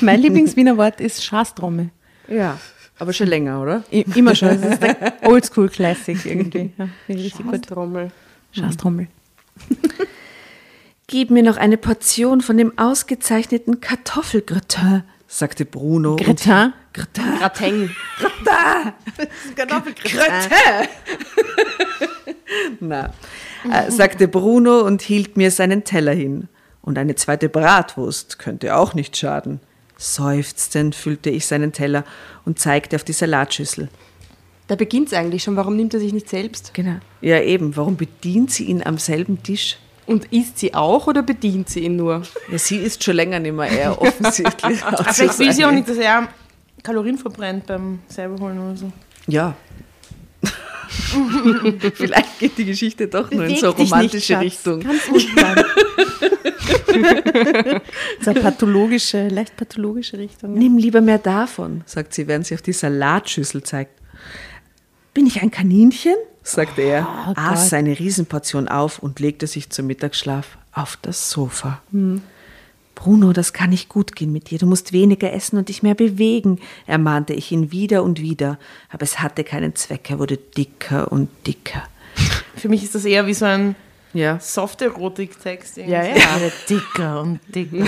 [0.00, 1.90] Mein Lieblingswiener Wort ist Schaßtrommel.
[2.28, 2.58] Ja,
[2.98, 3.84] aber schon länger, oder?
[3.92, 4.60] I- Immer schon.
[4.60, 6.72] Das ist der Oldschool Classic irgendwie.
[6.78, 7.66] Ja, richtig gut.
[7.66, 8.10] Trommel.
[8.52, 9.08] Schaßtrommel.
[11.06, 16.16] Gib mir noch eine Portion von dem ausgezeichneten Kartoffelgratin, sagte Bruno.
[16.16, 16.72] Gratin.
[16.94, 17.24] Gratin.
[17.38, 17.90] Grateng.
[19.54, 20.88] Gratin.
[22.80, 23.12] Na,
[23.70, 26.48] äh, sagte Bruno und hielt mir seinen Teller hin.
[26.82, 29.60] Und eine zweite Bratwurst könnte auch nicht schaden.
[30.02, 32.04] Seufzend füllte ich seinen Teller
[32.44, 33.88] und zeigte auf die Salatschüssel.
[34.66, 35.54] Da beginnt es eigentlich schon.
[35.54, 36.74] Warum nimmt er sich nicht selbst?
[36.74, 36.96] Genau.
[37.20, 37.76] Ja, eben.
[37.76, 39.78] Warum bedient sie ihn am selben Tisch?
[40.06, 42.22] Und isst sie auch oder bedient sie ihn nur?
[42.50, 44.82] Ja, sie ist schon länger nicht mehr er, offensichtlich.
[44.84, 46.26] Aber vielleicht will sie auch nicht, dass er
[46.82, 48.92] Kalorien verbrennt beim selber holen oder so.
[49.28, 49.54] Ja.
[51.94, 54.42] Vielleicht geht die Geschichte doch nur in so Beweg dich nicht, romantische Schatz.
[54.42, 54.80] Richtung.
[54.80, 55.02] Ganz
[55.34, 55.64] bleiben.
[58.20, 60.54] so eine pathologische, leicht pathologische Richtung.
[60.54, 63.98] Nimm lieber mehr davon, sagt sie, während sie auf die Salatschüssel zeigt.
[65.14, 66.14] Bin ich ein Kaninchen?
[66.42, 67.68] sagte er, aß Gott.
[67.68, 71.82] seine Riesenportion auf und legte sich zum Mittagsschlaf auf das Sofa.
[72.94, 74.58] Bruno, das kann nicht gut gehen mit dir.
[74.58, 78.58] Du musst weniger essen und dich mehr bewegen, ermahnte ich ihn wieder und wieder.
[78.90, 80.10] Aber es hatte keinen Zweck.
[80.10, 81.82] Er wurde dicker und dicker.
[82.56, 83.74] Für mich ist das eher wie so ein
[84.12, 84.38] Ja.
[84.38, 85.78] Soft-Erotik-Text.
[85.78, 86.14] Ja, ja.
[86.14, 87.86] Werde dicker und dicker.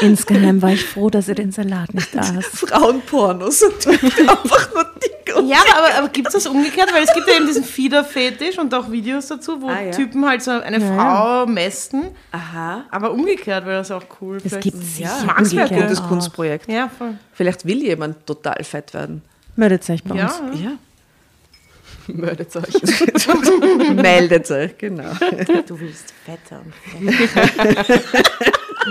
[0.00, 2.44] Insgeheim war ich froh, dass er den Salat nicht aß.
[2.52, 6.92] Frauenpornos und einfach nur dick und Ja, aber, aber, gibt es das umgekehrt?
[6.92, 9.90] Weil es gibt ja eben diesen Fieder-Fetisch und auch Videos dazu, wo Ah, ja.
[9.90, 12.04] Typen halt so eine Frau mästen.
[12.32, 12.84] Aha.
[12.90, 14.38] Aber umgekehrt wäre das auch cool.
[14.44, 15.70] Es gibt sicher mag's umgekehrt.
[15.70, 16.08] wer Gutes auch.
[16.08, 16.68] Kunstprojekt.
[16.70, 17.14] Ja, voll.
[17.32, 19.22] Vielleicht will jemand total fett werden.
[19.56, 20.60] Meldet euch bei Ja, uns.
[20.60, 20.72] Ja.
[22.08, 22.74] Mördet euch.
[23.94, 25.04] Meldet euch, genau.
[25.66, 27.94] du willst fetter und fetter.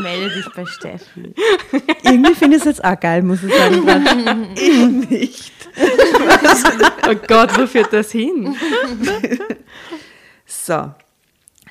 [0.01, 1.33] Melde dich bei Steffi.
[2.03, 3.85] Irgendwie finde ich es jetzt auch geil, muss ich sagen.
[3.85, 5.11] grad.
[5.11, 5.53] Nicht.
[7.09, 8.55] Oh Gott, wo führt das hin?
[10.45, 10.91] So.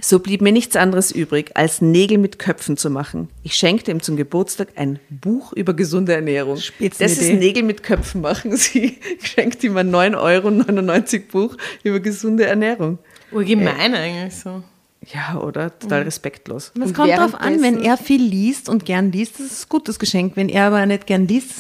[0.01, 3.29] So blieb mir nichts anderes übrig, als Nägel mit Köpfen zu machen.
[3.45, 6.57] Ich schenkte ihm zum Geburtstag ein Buch über gesunde Ernährung.
[6.57, 7.33] Das Spitzenidee.
[7.33, 8.57] ist Nägel mit Köpfen machen.
[8.57, 12.99] Sie schenkt ihm ein 9,99 Euro Buch über gesunde Ernährung.
[13.31, 14.65] Urgemein eigentlich so.
[15.13, 15.77] Ja, oder?
[15.79, 16.73] Total respektlos.
[16.81, 19.99] Es kommt darauf an, wenn er viel liest und gern liest, das ist ein gutes
[19.99, 20.37] Geschenk.
[20.37, 21.51] Wenn er aber nicht gern liest,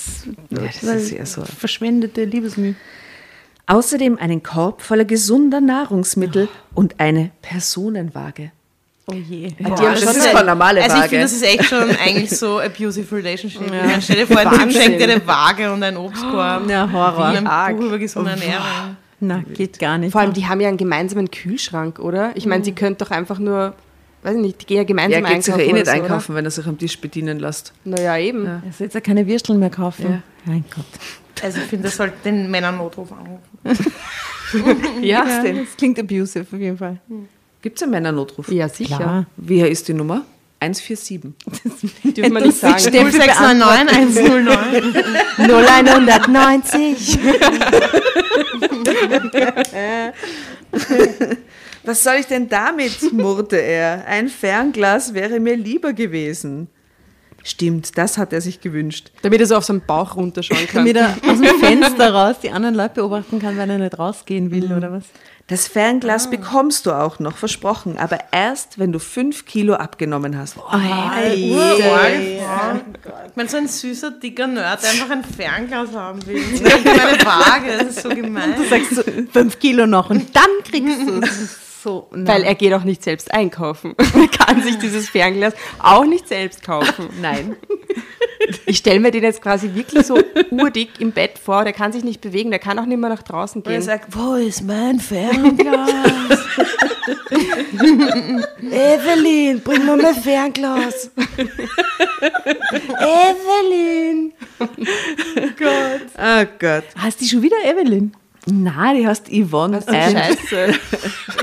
[0.51, 1.43] das ist, das ist eher so.
[1.43, 2.75] verschwendete Liebesmühe.
[3.67, 8.53] Außerdem einen Korb voller gesunder Nahrungsmittel und eine Personenwaage.
[9.09, 9.49] Oh je.
[9.59, 11.09] Ja, Boah, das das ist ist eine normale Also ich Waage.
[11.09, 13.69] finde, das ist echt schon eigentlich so abusive relationship.
[13.69, 16.69] Meine, stell dir vor, ein Typ schenkt dir eine Waage und einen Obstkorb.
[16.71, 17.33] Ja, Horror.
[17.33, 17.77] Wie ein arg.
[17.77, 18.97] Buch über gesunde Ernährung.
[19.25, 20.11] Na, geht gar nicht.
[20.13, 22.33] Vor allem, die haben ja einen gemeinsamen Kühlschrank, oder?
[22.35, 23.75] Ich meine, sie könnten doch einfach nur,
[24.25, 25.61] weiß ich nicht, die gehen ja Ja, gemeinsam er ja einkaufen.
[25.61, 27.73] eh nicht oder so, einkaufen, wenn er sich am Tisch bedienen lässt.
[27.87, 27.97] Oder?
[28.03, 28.47] Naja, eben.
[28.47, 30.23] Er soll jetzt ja keine Würsteln mehr kaufen.
[30.45, 30.85] Mein Gott.
[31.43, 33.43] Also ich finde, das sollte den Männern Notruf anrufen.
[35.01, 36.99] Ja, Ja, das klingt abusive auf jeden Fall.
[37.63, 38.51] Gibt es einen Männernotruf?
[38.51, 38.97] ja sicher.
[38.97, 39.27] Klar.
[39.39, 40.27] Wie ist die Nummer?
[40.63, 41.33] 147.
[42.15, 42.79] Dürfen wir nicht sagen.
[42.79, 44.95] 0699 109.
[45.39, 47.19] 0190.
[51.85, 53.13] Was soll ich denn damit?
[53.13, 54.07] murrte er.
[54.07, 56.69] Ein Fernglas wäre mir lieber gewesen.
[57.45, 59.11] Stimmt, das hat er sich gewünscht.
[59.23, 60.87] Damit er so auf seinen Bauch runterschauen kann.
[60.87, 64.51] Damit er aus dem Fenster raus die anderen Leute beobachten kann, weil er nicht rausgehen
[64.51, 65.05] will oder was.
[65.49, 70.57] Das Fernglas bekommst du auch noch, versprochen, aber erst, wenn du fünf Kilo abgenommen hast.
[70.57, 71.53] Ich
[73.37, 76.37] meine, so ein süßer, dicker Nerd, der einfach ein Fernglas haben will.
[76.55, 78.55] Und meine Waage, das ist so gemein.
[78.57, 79.03] Du sagst so,
[79.33, 81.59] fünf Kilo noch und dann kriegst du es.
[81.83, 83.95] So, Weil er geht auch nicht selbst einkaufen.
[84.15, 87.09] Er kann sich dieses Fernglas auch nicht selbst kaufen.
[87.21, 87.57] Nein.
[88.67, 90.19] Ich stelle mir den jetzt quasi wirklich so
[90.51, 91.65] urdick im Bett vor.
[91.65, 93.83] Der kann sich nicht bewegen, der kann auch nicht mehr nach draußen Und er gehen.
[93.83, 95.91] sagt, wo ist mein Fernglas?
[98.71, 101.11] Evelyn, bring mir mein Fernglas.
[102.99, 104.33] Evelyn.
[104.61, 106.85] Oh Gott.
[106.97, 108.13] Hast du schon wieder Evelyn?
[108.47, 109.81] Na, die heißt Yvonne.
[109.83, 110.75] Für and Scheiße.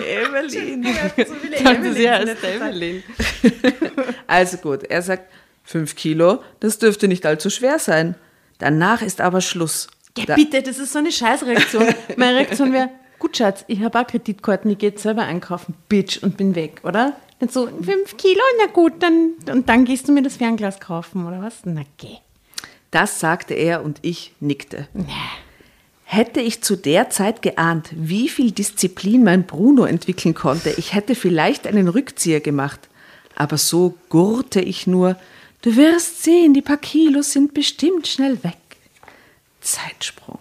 [0.06, 0.84] Evelyn.
[1.64, 3.04] Dachte sie heißt Evelyn.
[4.28, 5.32] Also gut, er sagt,
[5.64, 8.16] fünf Kilo, das dürfte nicht allzu schwer sein.
[8.60, 9.88] Danach ist aber Schluss.
[10.18, 11.88] Ja, Da- bitte, das ist so eine Scheißreaktion.
[12.18, 16.22] Meine Reaktion wäre, gut Schatz, ich habe auch Kreditkarten, ich gehe jetzt selber einkaufen, Bitch,
[16.22, 17.14] und bin weg, oder?
[17.40, 21.26] Nicht so, fünf Kilo, na gut, dann, und dann gehst du mir das Fernglas kaufen,
[21.26, 21.56] oder was?
[21.64, 22.18] Na geh.
[22.92, 24.88] Das sagte er und ich nickte.
[26.12, 31.14] Hätte ich zu der Zeit geahnt, wie viel Disziplin mein Bruno entwickeln konnte, ich hätte
[31.14, 32.80] vielleicht einen Rückzieher gemacht.
[33.36, 35.18] Aber so gurrte ich nur,
[35.62, 38.58] du wirst sehen, die paar Kilos sind bestimmt schnell weg.
[39.62, 40.40] Zeitsprung.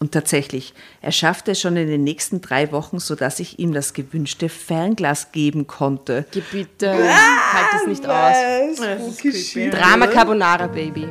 [0.00, 3.94] Und tatsächlich, er schaffte es schon in den nächsten drei Wochen, sodass ich ihm das
[3.94, 6.26] gewünschte Fernglas geben konnte.
[6.32, 8.80] Geh bitte, halt es nicht aus.
[9.70, 11.06] Drama Carbonara, Baby.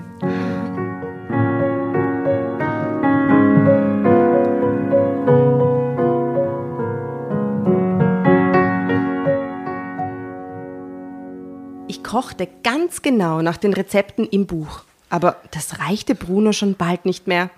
[12.03, 14.81] Ich kochte ganz genau nach den Rezepten im Buch.
[15.11, 17.51] Aber das reichte Bruno schon bald nicht mehr.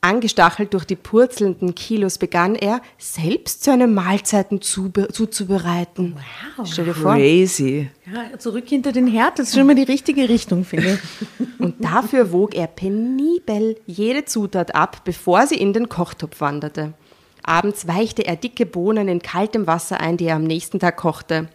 [0.00, 6.16] Angestachelt durch die purzelnden Kilos begann er, selbst seine Mahlzeiten zube- zuzubereiten.
[6.56, 6.66] Wow.
[6.66, 7.12] Stell dir vor.
[7.12, 7.90] Crazy.
[8.10, 11.48] Ja, zurück hinter den Herd, das ist schon mal die richtige Richtung, finde ich.
[11.58, 16.94] Und dafür wog er penibel jede Zutat ab, bevor sie in den Kochtopf wanderte.
[17.42, 21.48] Abends weichte er dicke Bohnen in kaltem Wasser ein, die er am nächsten Tag kochte.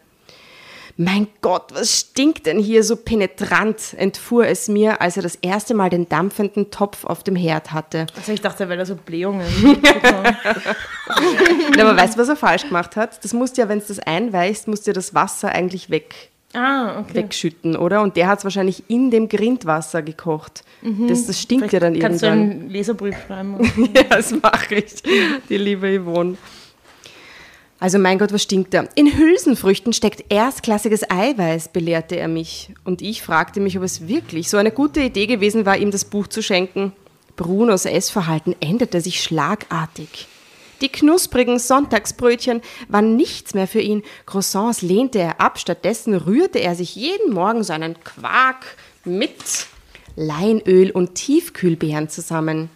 [1.02, 5.74] Mein Gott, was stinkt denn hier so penetrant, entfuhr es mir, als er das erste
[5.74, 8.06] Mal den dampfenden Topf auf dem Herd hatte.
[8.18, 9.48] Also ich dachte, weil er so Blähungen.
[11.80, 13.24] Aber weißt du, was er falsch gemacht hat?
[13.24, 17.00] Das musst ja, wenn es das einweichst, musst du ja das Wasser eigentlich weg, ah,
[17.00, 17.14] okay.
[17.14, 18.02] wegschütten, oder?
[18.02, 20.66] Und der hat es wahrscheinlich in dem Grindwasser gekocht.
[21.08, 22.60] Das, das stinkt ja dann Kannst du irgendwann.
[22.60, 23.58] einen Leserbrief schreiben?
[23.96, 24.96] Ja, das mache ich,
[25.48, 26.36] die liebe Yvonne.
[27.82, 28.86] Also mein Gott, was stinkt da?
[28.96, 32.74] In Hülsenfrüchten steckt erstklassiges Eiweiß, belehrte er mich.
[32.84, 36.04] Und ich fragte mich, ob es wirklich so eine gute Idee gewesen war, ihm das
[36.04, 36.92] Buch zu schenken.
[37.38, 40.28] Brunos Essverhalten änderte sich schlagartig.
[40.82, 44.04] Die knusprigen Sonntagsbrötchen waren nichts mehr für ihn.
[44.26, 48.66] Croissants lehnte er ab, stattdessen rührte er sich jeden Morgen seinen Quark
[49.06, 49.68] mit
[50.18, 52.70] Leinöl und Tiefkühlbeeren zusammen.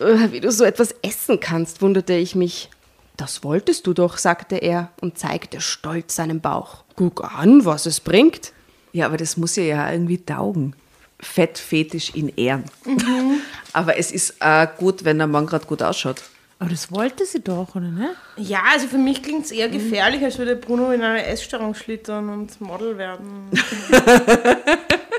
[0.00, 2.70] Äh, Wie du so etwas essen kannst, wunderte ich mich.
[3.18, 6.84] Das wolltest du doch, sagte er und zeigte stolz seinen Bauch.
[6.94, 8.52] Guck an, was es bringt.
[8.92, 10.76] Ja, aber das muss ja ja irgendwie taugen.
[11.18, 12.62] Fettfetisch in Ehren.
[13.72, 16.22] aber es ist äh, gut, wenn der Mann gerade gut ausschaut.
[16.60, 18.10] Aber das wollte sie doch, oder ne?
[18.36, 22.28] Ja, also für mich klingt es eher gefährlich, als würde Bruno in eine Essstörung schlittern
[22.28, 23.50] und Model werden.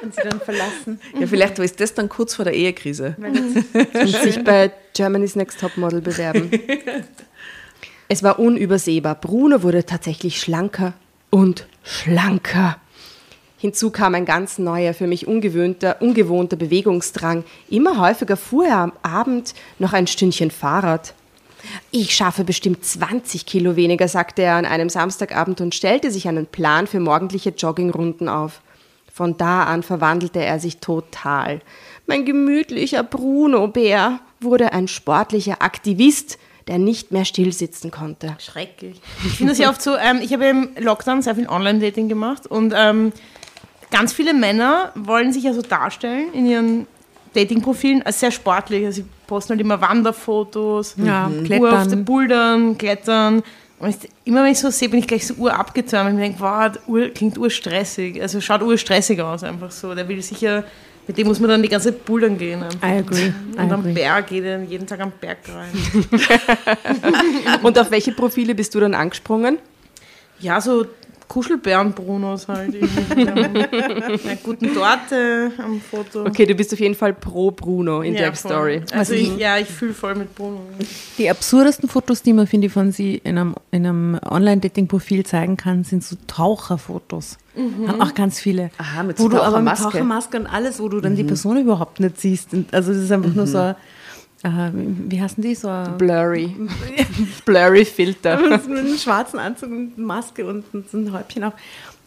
[0.01, 1.01] Und sie dann verlassen.
[1.19, 3.17] Ja, vielleicht ist das dann kurz vor der Ehekrise.
[3.93, 6.49] und sich bei Germany's Next Topmodel bewerben.
[8.10, 9.15] Es war unübersehbar.
[9.15, 10.93] Bruno wurde tatsächlich schlanker
[11.30, 12.78] und schlanker.
[13.58, 17.43] Hinzu kam ein ganz neuer, für mich ungewöhnter, ungewohnter Bewegungsdrang.
[17.69, 21.13] Immer häufiger fuhr er am Abend noch ein Stündchen Fahrrad.
[21.91, 26.48] Ich schaffe bestimmt 20 Kilo weniger, sagte er an einem Samstagabend und stellte sich einen
[26.48, 28.62] Plan für morgendliche Joggingrunden auf.
[29.13, 31.60] Von da an verwandelte er sich total.
[32.08, 38.38] Mein gemütlicher Bruno-Bär wurde ein sportlicher Aktivist, der nicht mehr stillsitzen konnte.
[38.39, 39.01] Schrecklich.
[39.25, 42.45] Ich finde das ja oft so, ähm, ich habe im Lockdown sehr viel Online-Dating gemacht
[42.47, 43.12] und ähm,
[43.91, 46.88] ganz viele Männer wollen sich ja so darstellen in ihren
[47.34, 48.86] Dating-Profilen als sehr sportlich.
[48.86, 51.89] Also sie posten halt immer Wanderfotos, Ja, Uhr auf klettern.
[51.89, 53.43] der Bouldern, Klettern.
[53.79, 56.39] Und ich, immer wenn ich so sehe, bin ich gleich so urabgetürmt und mir denke,
[56.39, 58.21] wow, Ur, klingt urstressig.
[58.21, 59.95] Also schaut urstressig aus einfach so.
[59.95, 60.63] Der will sicher,
[61.10, 62.62] mit dem muss man dann die ganze Zeit Bouldern gehen.
[62.62, 62.88] Einfach.
[62.88, 63.26] I agree.
[63.30, 63.93] I Und am agree.
[63.93, 65.72] Berg, jeden, jeden Tag am Berg rein.
[67.63, 69.58] Und auf welche Profile bist du dann angesprungen?
[70.39, 70.86] Ja, so
[71.30, 72.74] Kuschelbären-Brunos halt.
[72.82, 76.26] mit einer guten Torte am Foto.
[76.26, 78.52] Okay, du bist auf jeden Fall pro Bruno in Ja, der voll.
[78.52, 78.82] Story.
[78.92, 80.60] Also ich, ja, ich fühle voll mit Bruno.
[81.18, 85.56] Die absurdesten Fotos, die man, finde ich, von sie in einem, in einem Online-Dating-Profil zeigen
[85.56, 87.38] kann, sind so Taucherfotos.
[87.88, 88.72] Haben auch ganz viele.
[88.78, 89.84] Aha, mit wo so du aber mit Tauchermaske.
[89.92, 92.50] Tauchermaske und alles, wo du dann die Person überhaupt nicht siehst.
[92.72, 93.76] Also das ist einfach nur so,
[94.43, 95.56] äh, wie heißen die?
[95.56, 96.56] So Blurry.
[97.45, 98.38] Blurry Filter.
[98.38, 101.54] mit einem schwarzen Anzug und Maske und, und so ein Häubchen auf.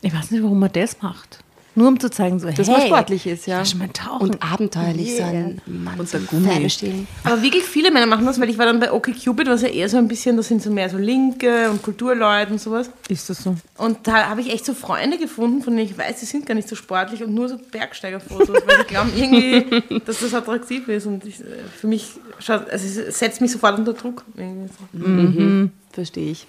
[0.01, 1.39] Ich weiß nicht, warum man das macht.
[1.75, 3.65] Nur um zu zeigen, so, Dass hey, man sportlich ist, ja.
[3.65, 4.23] Schon mal tauchen.
[4.23, 5.61] Und abenteuerlich sein.
[5.67, 7.07] Mann, Und der so Gummi.
[7.25, 9.89] Aber wirklich viele Männer machen das, weil ich war dann bei OkCupid, was ja eher
[9.89, 12.91] so ein bisschen, das sind so mehr so Linke und Kulturleute und sowas.
[13.09, 13.57] ist das so?
[13.79, 16.55] Und da habe ich echt so Freunde gefunden, von denen ich weiß, die sind gar
[16.55, 21.07] nicht so sportlich und nur so Bergsteigerfotos, weil sie glauben irgendwie, dass das attraktiv ist.
[21.07, 24.25] Und ich, äh, für mich schaut, also es setzt mich sofort unter Druck.
[24.37, 25.71] So.
[25.93, 26.47] Verstehe ich.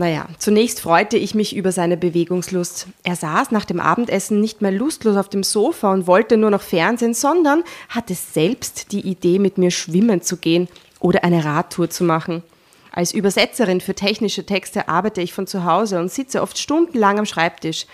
[0.00, 2.86] Naja, zunächst freute ich mich über seine Bewegungslust.
[3.04, 6.62] Er saß nach dem Abendessen nicht mehr lustlos auf dem Sofa und wollte nur noch
[6.62, 10.68] Fernsehen, sondern hatte selbst die Idee, mit mir schwimmen zu gehen
[11.00, 12.42] oder eine Radtour zu machen.
[12.90, 17.26] Als Übersetzerin für technische Texte arbeite ich von zu Hause und sitze oft stundenlang am
[17.26, 17.84] Schreibtisch.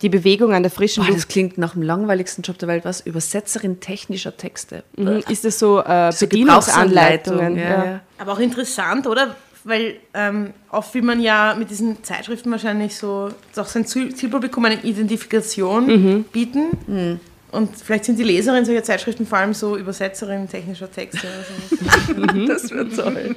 [0.00, 2.86] Die Bewegung an der frischen Boah, Luft das klingt nach dem langweiligsten Job der Welt.
[2.86, 3.02] Was?
[3.02, 4.82] Übersetzerin technischer Texte.
[4.96, 7.56] Mhm, ist es so äh, Bedienungsanleitungen.
[7.58, 7.84] Ja, ja.
[7.84, 8.00] ja.
[8.16, 9.36] Aber auch interessant, oder?
[9.64, 14.64] Weil ähm, oft will man ja mit diesen Zeitschriften wahrscheinlich so auch sein Ziel- Zielpublikum
[14.64, 17.20] eine Identifikation bieten.
[17.52, 22.46] Und vielleicht sind die Leserinnen solcher Zeitschriften vor allem so Übersetzerinnen technischer Texte oder so.
[22.46, 23.34] Das wird toll.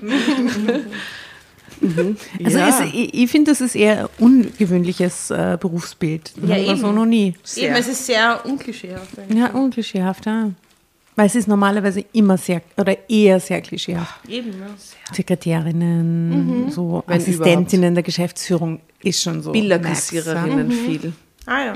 [2.46, 2.70] Also Ja.
[2.70, 6.32] es, ich, ich finde, das ist eher ungewöhnliches äh, Berufsbild.
[6.38, 6.78] Ja, Haben wir eben.
[6.80, 7.34] so noch nie.
[7.58, 9.10] Eben, es ist sehr unklischeehaft.
[9.34, 10.52] Ja, unklischeehaft, ja.
[11.16, 14.28] Weil es ist normalerweise immer sehr, oder eher sehr klischeehaft.
[14.28, 15.14] Eben, ja.
[15.14, 19.52] Sekretärinnen, so Wenn Assistentinnen der Geschäftsführung ist schon so.
[19.52, 21.14] Billerkassiererinnen viel.
[21.46, 21.74] Ah ja.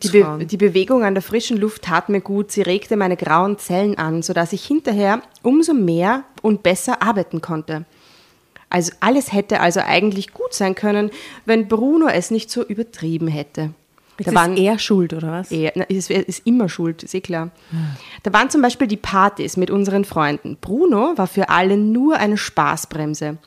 [0.00, 2.50] Die, Be die Bewegung an der frischen Luft tat mir gut.
[2.52, 7.84] Sie regte meine grauen Zellen an, sodass ich hinterher umso mehr und besser arbeiten konnte.
[8.70, 11.10] Also alles hätte also eigentlich gut sein können,
[11.44, 13.74] wenn Bruno es nicht so übertrieben hätte.
[14.18, 15.50] Da ist waren er schuld, oder was?
[15.50, 17.50] er, na, es wär- ist immer schuld, ist eh klar.
[18.22, 20.56] Da waren zum Beispiel die Partys mit unseren Freunden.
[20.60, 23.38] Bruno war für alle nur eine Spaßbremse.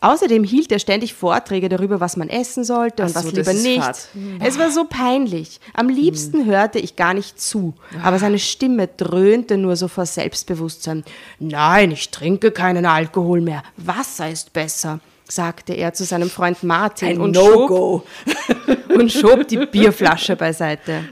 [0.00, 3.52] Außerdem hielt er ständig Vorträge darüber, was man essen sollte und Ach was so, lieber
[3.52, 3.80] ist nicht.
[3.82, 4.08] fad.
[4.40, 5.60] Es war so peinlich.
[5.74, 11.04] Am liebsten hörte ich gar nicht zu, aber seine Stimme dröhnte nur so vor Selbstbewusstsein.
[11.38, 13.62] Nein, ich trinke keinen Alkohol mehr.
[13.76, 14.98] Wasser ist besser,
[15.34, 18.02] sagte er zu seinem Freund Martin Ein und schob No-Go.
[18.94, 21.04] und schob die Bierflasche beiseite.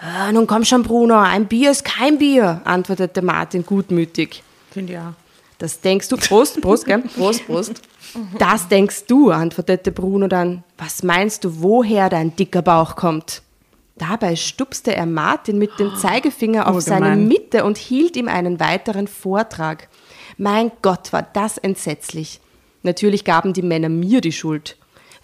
[0.00, 4.42] ah, nun komm schon, Bruno, ein Bier ist kein Bier, antwortete Martin gutmütig.
[4.70, 5.14] Finde ja.
[5.58, 7.00] Das denkst du, Prost, Prost, gell?
[7.16, 7.82] Prost, Prost.
[8.38, 10.62] Das denkst du, antwortete Bruno dann.
[10.78, 13.42] Was meinst du, woher dein dicker Bauch kommt?
[13.96, 17.28] Dabei stupste er Martin mit dem Zeigefinger auf Oh, seine gemein.
[17.28, 19.88] Mitte und hielt ihm einen weiteren Vortrag.
[20.36, 22.40] Mein Gott, war das entsetzlich.
[22.82, 24.76] Natürlich gaben die Männer mir die Schuld.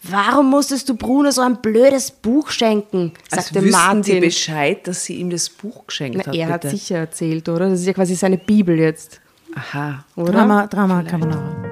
[0.02, 3.12] Warum musstest du Bruno so ein blödes Buch schenken?
[3.30, 4.02] Als sagte wüssten Martin.
[4.02, 6.34] die Bescheid, dass sie ihm das Buch geschenkt Na, hat.
[6.34, 6.76] er hat bitte.
[6.76, 7.70] sicher erzählt, oder?
[7.70, 9.20] Das ist ja quasi seine Bibel jetzt,
[9.54, 10.04] Aha.
[10.16, 10.32] oder?
[10.32, 11.63] Drama, Drama Carbonara.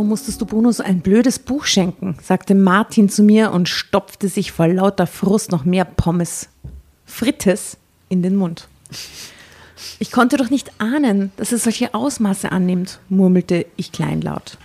[0.00, 2.16] Warum musstest du Bruno so ein blödes Buch schenken?
[2.22, 6.48] sagte Martin zu mir und stopfte sich vor lauter Frust noch mehr Pommes
[7.04, 7.76] Frites
[8.08, 8.66] in den Mund.
[9.98, 14.56] Ich konnte doch nicht ahnen, dass es solche Ausmaße annimmt, murmelte ich kleinlaut.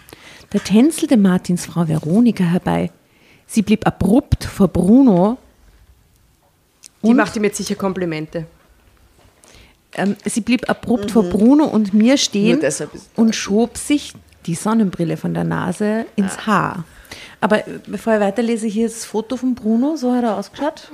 [0.52, 2.89] Da tänzelte Martins Frau Veronika herbei.
[3.45, 5.38] Sie blieb abrupt vor Bruno.
[7.04, 8.45] Die Und- macht ihm jetzt sicher Komplimente.
[9.95, 12.62] Ähm, sie blieb abrupt vor Bruno und mir stehen
[13.17, 14.13] und schob sich
[14.45, 16.84] die Sonnenbrille von der Nase ins Haar.
[17.41, 20.89] Aber äh, bevor ich weiterlese, hier ist das Foto von Bruno, so hat er ausgeschaut.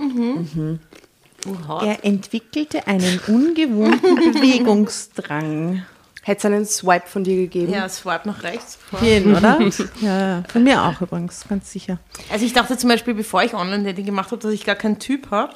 [1.81, 5.83] Er entwickelte einen ungewohnten Bewegungsdrang.
[6.23, 7.73] Hätte es einen Swipe von dir gegeben?
[7.73, 8.77] Ja, swipe nach rechts.
[9.01, 9.59] Jeden, oder?
[10.01, 10.43] ja, ja.
[10.47, 11.97] Von mir auch übrigens, ganz sicher.
[12.31, 15.31] Also ich dachte zum Beispiel, bevor ich Online-Dating gemacht habe, dass ich gar keinen Typ
[15.31, 15.53] habe.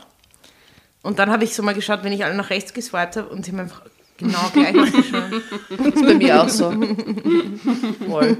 [1.03, 3.45] Und dann habe ich so mal geschaut, wenn ich alle nach rechts geswiped habe und
[3.45, 3.83] sie haben einfach
[4.17, 4.75] genau gleich.
[4.75, 6.71] Das ist bei mir auch so.
[8.07, 8.37] Voll.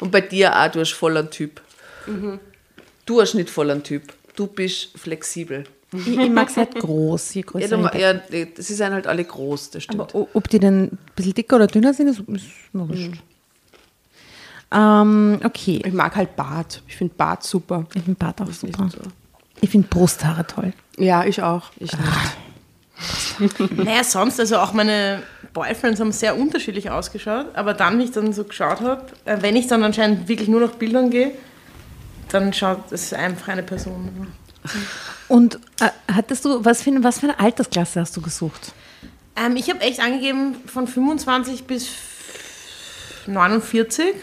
[0.00, 1.60] Und bei dir auch, du hast voll einen Typ.
[3.06, 4.12] Du hast nicht voll einen Typ.
[4.36, 5.64] Du bist flexibel.
[5.92, 7.76] Ich, ich mag es halt groß, je Ja, größer.
[7.78, 7.98] besser.
[7.98, 8.14] ja,
[8.56, 10.14] sie sind halt alle groß, das stimmt.
[10.14, 13.20] Aber ob die dann ein bisschen dicker oder dünner sind, ist, ist mir wurscht.
[14.72, 15.82] Ähm, okay.
[15.84, 16.82] Ich mag halt Bart.
[16.86, 17.86] Ich finde Bart super.
[17.94, 18.88] Ich finde Bart auch super.
[19.60, 20.72] Ich finde Brusthaare toll.
[20.96, 21.70] Ja, ich auch.
[21.78, 21.90] Ich
[23.76, 25.22] Naja, sonst, also auch meine
[25.52, 29.56] Boyfriends haben sehr unterschiedlich ausgeschaut, aber dann, wie ich dann so geschaut habe, äh, wenn
[29.56, 31.32] ich dann anscheinend wirklich nur nach Bildern gehe,
[32.30, 34.28] dann schaut es einfach eine Person.
[35.28, 38.72] Und äh, hattest du, was für, was für eine Altersklasse hast du gesucht?
[39.36, 41.88] Ähm, ich habe echt angegeben von 25 bis
[43.26, 44.14] 49,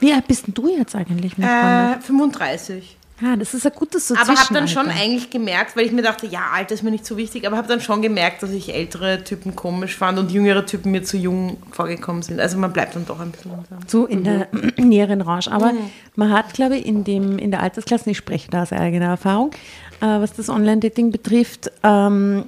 [0.00, 1.38] Wie alt bist denn du jetzt eigentlich?
[1.38, 2.96] äh, 35.
[3.20, 6.02] Ja, das ist ein gutes so Aber habe dann schon eigentlich gemerkt, weil ich mir
[6.02, 8.74] dachte, ja, Alter ist mir nicht so wichtig, aber habe dann schon gemerkt, dass ich
[8.74, 12.40] ältere Typen komisch fand und jüngere Typen mir zu jung vorgekommen sind.
[12.40, 13.78] Also man bleibt dann doch ein bisschen langsam.
[13.86, 15.44] so in der näheren Range.
[15.50, 15.72] Aber
[16.16, 19.52] man hat, glaube ich, in, dem, in der Altersklasse, ich spreche da aus eigener Erfahrung,
[20.00, 22.44] äh, was das Online-Dating betrifft, ähm,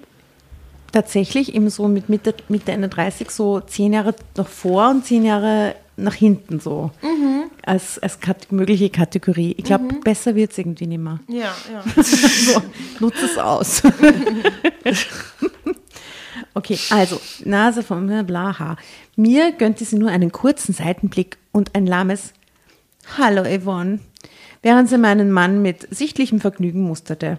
[0.91, 5.25] tatsächlich eben so mit Mitte, Mitte, Ende 30 so zehn Jahre nach vor und zehn
[5.25, 6.91] Jahre nach hinten so
[7.63, 9.55] als, als kat mögliche Kategorie.
[9.57, 11.21] Ich glaube, besser wird es irgendwie nicht mehr.
[11.29, 11.85] Ja, ja.
[12.03, 12.63] So,
[13.01, 13.83] nutze es aus.
[16.55, 18.77] okay, also Nase vom bla Haar.
[19.17, 22.33] Mir gönnte sie nur einen kurzen Seitenblick und ein lahmes
[23.19, 24.01] Hallo Yvonne,
[24.63, 27.39] während sie meinen Mann mit sichtlichem Vergnügen musterte.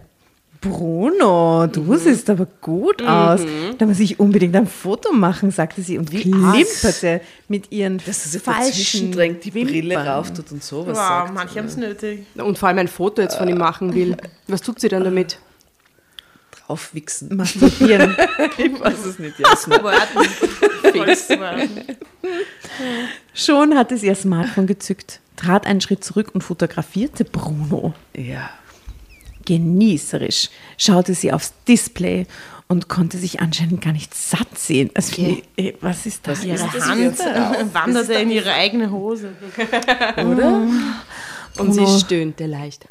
[0.61, 3.41] Bruno, du siehst aber gut aus.
[3.77, 8.31] Da muss ich unbedingt ein Foto machen, sagte sie und klimperte mit ihren Dass er
[8.31, 10.07] sich falschen drängt, die Brille Wimpern.
[10.07, 11.33] rauf tut und sowas wow, sagt.
[11.33, 12.25] manche haben es nötig.
[12.35, 14.17] Und vor allem ein Foto jetzt von ihm machen will.
[14.47, 15.39] Was tut sie dann damit?
[16.65, 17.35] Draufwichsen.
[17.35, 18.15] Masturbieren.
[18.57, 19.79] Ich weiß es nicht, Jasmin.
[23.33, 27.93] Schon hatte sie ihr Smartphone gezückt, trat einen Schritt zurück und fotografierte Bruno.
[28.15, 28.49] Ja.
[29.45, 32.25] Genießerisch schaute sie aufs Display
[32.67, 34.89] und konnte sich anscheinend gar nicht satt sehen.
[34.95, 36.43] Also, wie- äh, was ist das?
[36.43, 37.19] Ihre das Hand
[37.73, 39.33] wanderte in ihre eigene Hose.
[40.17, 40.61] oder?
[41.57, 42.85] Und sie stöhnte leicht.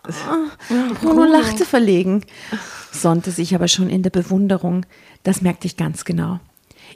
[1.03, 2.25] Bruno lachte verlegen,
[2.93, 4.87] sonnte sich aber schon in der Bewunderung.
[5.23, 6.41] Das merkte ich ganz genau.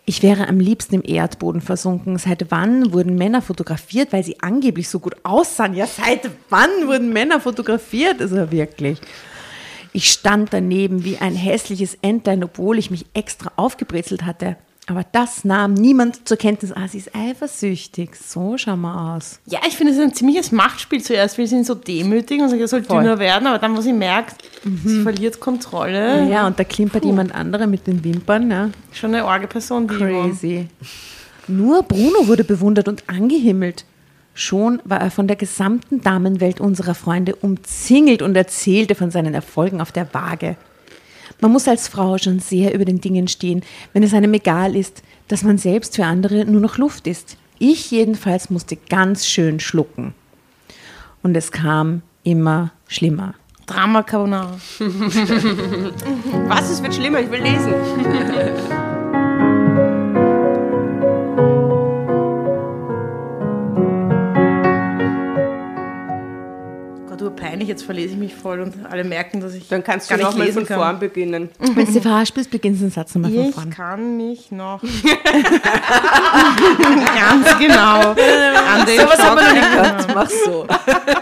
[0.06, 2.16] Ich wäre am liebsten im Erdboden versunken.
[2.16, 5.74] Seit wann wurden Männer fotografiert, weil sie angeblich so gut aussahen?
[5.74, 8.22] Ja, seit wann wurden Männer fotografiert?
[8.22, 9.00] Also wirklich.
[9.92, 14.56] Ich stand daneben wie ein hässliches Entlein, obwohl ich mich extra aufgebrezelt hatte.
[14.86, 16.72] Aber das nahm niemand zur Kenntnis.
[16.72, 18.14] Ah, sie ist eifersüchtig.
[18.16, 19.38] So schauen wir aus.
[19.44, 21.02] Ja, ich finde, es ist ein ziemliches Machtspiel.
[21.02, 23.02] Zuerst will sie ihn so demütigen und sagt, er soll Voll.
[23.02, 24.42] dünner werden, aber dann, wo sie merkt,
[24.86, 28.50] sie verliert Kontrolle, Ja, und da klimpert jemand anderer mit den Wimpern.
[28.50, 28.70] Ja.
[28.92, 29.86] schon eine arge Person.
[29.86, 30.68] Crazy.
[31.48, 33.84] Nur Bruno wurde bewundert und angehimmelt.
[34.38, 39.80] Schon war er von der gesamten Damenwelt unserer Freunde umzingelt und erzählte von seinen Erfolgen
[39.80, 40.56] auf der Waage.
[41.40, 45.02] Man muss als Frau schon sehr über den Dingen stehen, wenn es einem egal ist,
[45.26, 47.36] dass man selbst für andere nur noch Luft ist.
[47.58, 50.14] Ich jedenfalls musste ganz schön schlucken.
[51.24, 53.34] Und es kam immer schlimmer.
[53.66, 54.56] Drama Carbonara.
[56.46, 56.70] Was?
[56.70, 57.74] Es wird schlimmer, ich will lesen.
[67.28, 70.16] Du peinlich, jetzt verlese ich mich voll und alle merken, dass ich Dann kannst du
[70.16, 70.78] nochmal lesen von kann.
[70.78, 71.50] vorn beginnen.
[71.58, 73.70] Wenn du verarscht bist, beginnst du den Satz nochmal von Ich vorn.
[73.70, 74.80] kann mich noch
[77.14, 80.14] ganz genau an den Was haben wir noch nicht?
[80.14, 80.66] Mach so.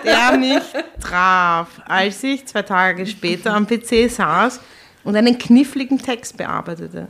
[0.05, 0.63] der mich
[1.01, 4.61] traf, als ich zwei Tage später am PC saß
[5.03, 7.09] und einen kniffligen Text bearbeitete.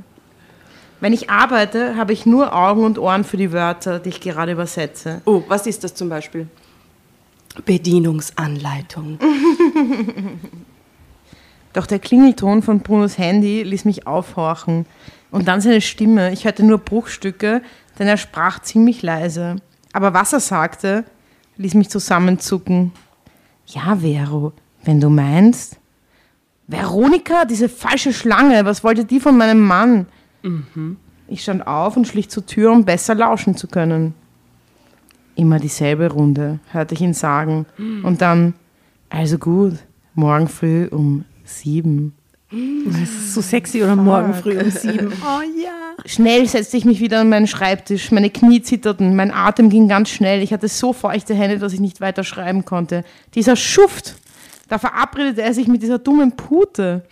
[1.01, 4.53] Wenn ich arbeite, habe ich nur Augen und Ohren für die Wörter, die ich gerade
[4.53, 5.21] übersetze.
[5.27, 6.47] Oh, was ist das zum Beispiel?
[7.65, 9.19] Bedienungsanleitung.
[11.73, 14.87] Doch der Klingelton von Brunos Handy ließ mich aufhorchen.
[15.31, 16.33] Und dann seine Stimme.
[16.33, 17.63] Ich hörte nur Bruchstücke,
[17.99, 19.57] denn er sprach ziemlich leise.
[19.93, 21.05] Aber was er sagte,
[21.57, 22.93] ließ mich zusammenzucken.
[23.67, 24.53] Ja, Vero,
[24.85, 25.79] wenn du meinst.
[26.69, 30.07] Veronika, diese falsche Schlange, was wollte die von meinem Mann?
[31.29, 34.15] Ich stand auf und schlich zur Tür, um besser lauschen zu können.
[35.37, 37.67] Immer dieselbe Runde, hörte ich ihn sagen.
[38.03, 38.55] Und dann,
[39.11, 39.75] also gut,
[40.15, 42.15] morgen früh um sieben.
[42.51, 45.13] Das ist so sexy oder morgen früh um sieben.
[45.23, 45.95] Oh ja.
[46.05, 48.11] Schnell setzte ich mich wieder an meinen Schreibtisch.
[48.13, 50.43] Meine Knie zitterten, mein Atem ging ganz schnell.
[50.43, 53.05] Ich hatte so feuchte Hände, dass ich nicht weiter schreiben konnte.
[53.35, 54.17] Dieser Schuft,
[54.69, 57.05] da verabredete er sich mit dieser dummen Pute.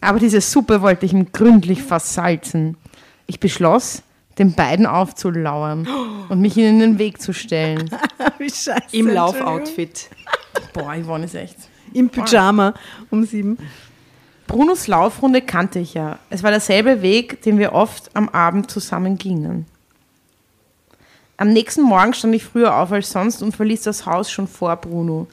[0.00, 2.76] Aber diese Suppe wollte ich ihm gründlich versalzen.
[3.26, 4.02] Ich beschloss,
[4.38, 5.86] den beiden aufzulauern
[6.28, 7.90] und mich ihnen in den Weg zu stellen.
[8.38, 8.96] Wie scheiße.
[8.96, 10.10] Im Laufoutfit.
[10.72, 11.56] Boah, Yvonne ist echt.
[11.92, 12.74] Im Pyjama
[13.10, 13.58] um sieben.
[14.46, 16.18] Brunos Laufrunde kannte ich ja.
[16.30, 19.66] Es war derselbe Weg, den wir oft am Abend zusammen gingen.
[21.36, 24.76] Am nächsten Morgen stand ich früher auf als sonst und verließ das Haus schon vor
[24.76, 25.26] Bruno.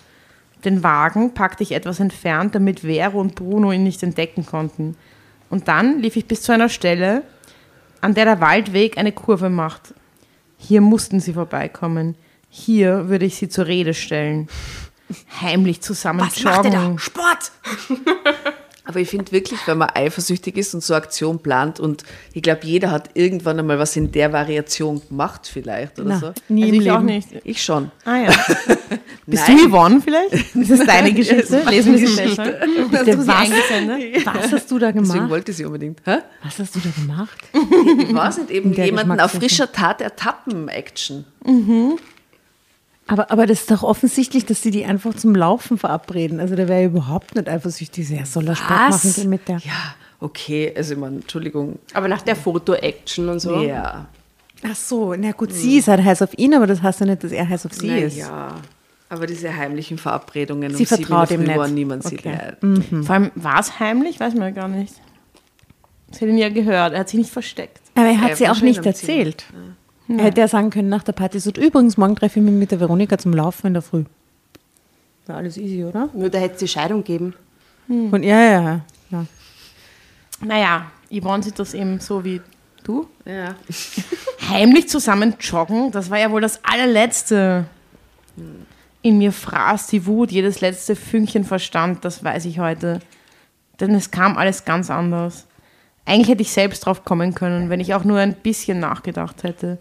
[0.64, 4.96] Den Wagen packte ich etwas entfernt, damit Vero und Bruno ihn nicht entdecken konnten.
[5.50, 7.24] Und dann lief ich bis zu einer Stelle,
[8.02, 9.94] an der der Waldweg eine Kurve macht.
[10.58, 12.16] Hier mussten sie vorbeikommen.
[12.50, 14.48] Hier würde ich sie zur Rede stellen.
[15.42, 16.84] Heimlich zusammen Was macht ihr da?
[16.84, 17.00] joggen.
[17.00, 17.52] Sport!
[18.92, 22.60] Aber ich finde wirklich, wenn man eifersüchtig ist und so Aktion plant und ich glaube,
[22.64, 26.34] jeder hat irgendwann einmal was in der Variation gemacht vielleicht oder Na, so.
[26.54, 27.06] nie Also im ich auch Leben.
[27.06, 27.28] nicht.
[27.46, 27.90] Ich schon.
[28.04, 28.30] Ah ja.
[29.26, 29.58] Bist Nein.
[29.60, 30.34] du Yvonne vielleicht?
[30.56, 31.64] Ist das deine Geschichte?
[31.70, 32.18] Lesen wir ist.
[32.92, 33.36] Bitte, sie was?
[33.38, 34.26] eingesendet?
[34.26, 35.30] Was hast du da Deswegen gemacht?
[35.30, 36.02] wollte sie unbedingt.
[36.04, 36.18] Hä?
[36.44, 37.38] Was hast du da gemacht?
[38.10, 41.24] Ich weiß nicht, eben jemanden auf frischer Tat ertappen, Action.
[43.12, 46.40] Aber, aber das ist doch offensichtlich, dass sie die einfach zum Laufen verabreden.
[46.40, 48.10] Also der wäre überhaupt nicht eifersüchtig.
[48.12, 49.58] Er soll er Sport machen gehen mit der.
[49.58, 51.78] Ja, okay, also ich meine, Entschuldigung.
[51.94, 53.62] Aber nach der Foto-Action und so.
[53.62, 54.06] Ja,
[54.64, 57.24] Ach so, na gut, sie ist halt heiß auf ihn, aber das heißt ja nicht,
[57.24, 58.18] dass er heiß auf sie na ist.
[58.18, 58.56] ja.
[59.10, 61.72] Aber diese heimlichen Verabredungen Sie um vertraut ihm nicht.
[61.72, 62.20] niemand sieht.
[62.20, 62.54] Okay.
[62.62, 63.02] Ja.
[63.04, 64.22] Vor allem, war es heimlich?
[64.22, 64.94] Weiß man ja gar nicht.
[66.10, 66.94] Das hätte ihn ja gehört.
[66.94, 67.82] Er hat sich nicht versteckt.
[67.96, 69.34] Aber er hat Ja, sie auch nicht am Zimmer.
[70.14, 70.20] Erzählt.
[70.20, 72.72] Er hätte ja sagen können nach der Party, so, übrigens, morgen treffe ich mich mit
[72.72, 74.04] der Veronika zum Laufen in der Früh.
[75.28, 76.10] War alles easy, oder?
[76.14, 77.34] Nur da hätte es die Scheidung geben.
[77.88, 78.82] Und ja, ja, ja.
[79.10, 79.26] ja.
[80.44, 82.42] Naja, Yvonne sieht das eben so wie
[82.84, 83.08] du.
[83.26, 83.56] Ja.
[84.50, 87.66] Heimlich zusammen joggen, das war ja wohl das allerletzte.
[89.02, 93.00] In mir fraß die Wut, jedes letzte Fünkchen Verstand, das weiß ich heute.
[93.80, 95.48] Denn es kam alles ganz anders.
[96.06, 99.80] Eigentlich hätte ich selbst drauf kommen können, wenn ich auch nur ein bisschen nachgedacht hätte.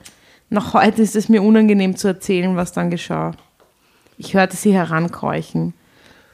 [0.51, 3.33] Noch heute ist es mir unangenehm zu erzählen, was dann geschah.
[4.19, 5.75] Ich hörte sie herankeuchen.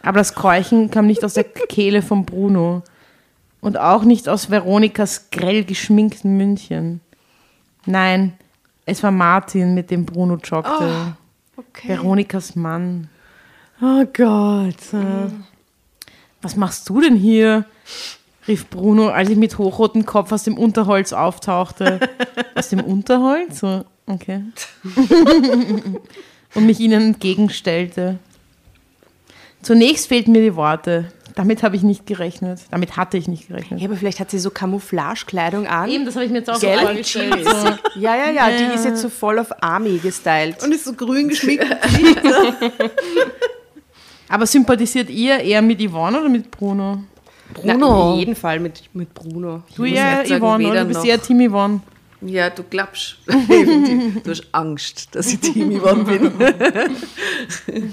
[0.02, 2.82] Aber das Keuchen kam nicht aus der Kehle von Bruno
[3.60, 7.00] und auch nicht aus Veronikas grell geschminkten Mündchen.
[7.84, 8.32] Nein,
[8.86, 11.16] es war Martin, mit dem Bruno joggte.
[11.84, 13.08] Veronikas Mann.
[13.82, 14.94] Oh Gott.
[14.94, 15.30] äh,
[16.40, 17.66] Was machst du denn hier?
[18.48, 22.00] rief Bruno, als ich mit hochrotem Kopf aus dem Unterholz auftauchte.
[22.54, 23.58] aus dem Unterholz?
[23.58, 24.42] So, okay.
[26.54, 28.18] Und mich ihnen entgegenstellte.
[29.62, 31.12] Zunächst fehlten mir die Worte.
[31.36, 32.60] Damit habe ich nicht gerechnet.
[32.70, 33.78] Damit hatte ich nicht gerechnet.
[33.80, 35.90] Ja, aber vielleicht hat sie so Camouflage-Kleidung an.
[35.90, 36.78] Eben, das habe ich mir jetzt auch Gell?
[36.78, 37.46] so vorgestellt.
[37.94, 40.62] Ja, ja, ja, die ist jetzt so voll auf Army gestylt.
[40.62, 41.66] Und ist so grün geschminkt.
[44.28, 47.04] Aber sympathisiert ihr eher mit Yvonne oder mit Bruno?
[47.62, 48.12] Na, Bruno.
[48.12, 49.62] auf jeden Fall mit, mit Bruno.
[49.76, 51.80] Du sagen, Yvonne oder du bist eher Team Yvonne?
[52.28, 53.16] Ja, du glaubst.
[53.26, 56.32] du hast Angst, dass ich Team Yvonne bin.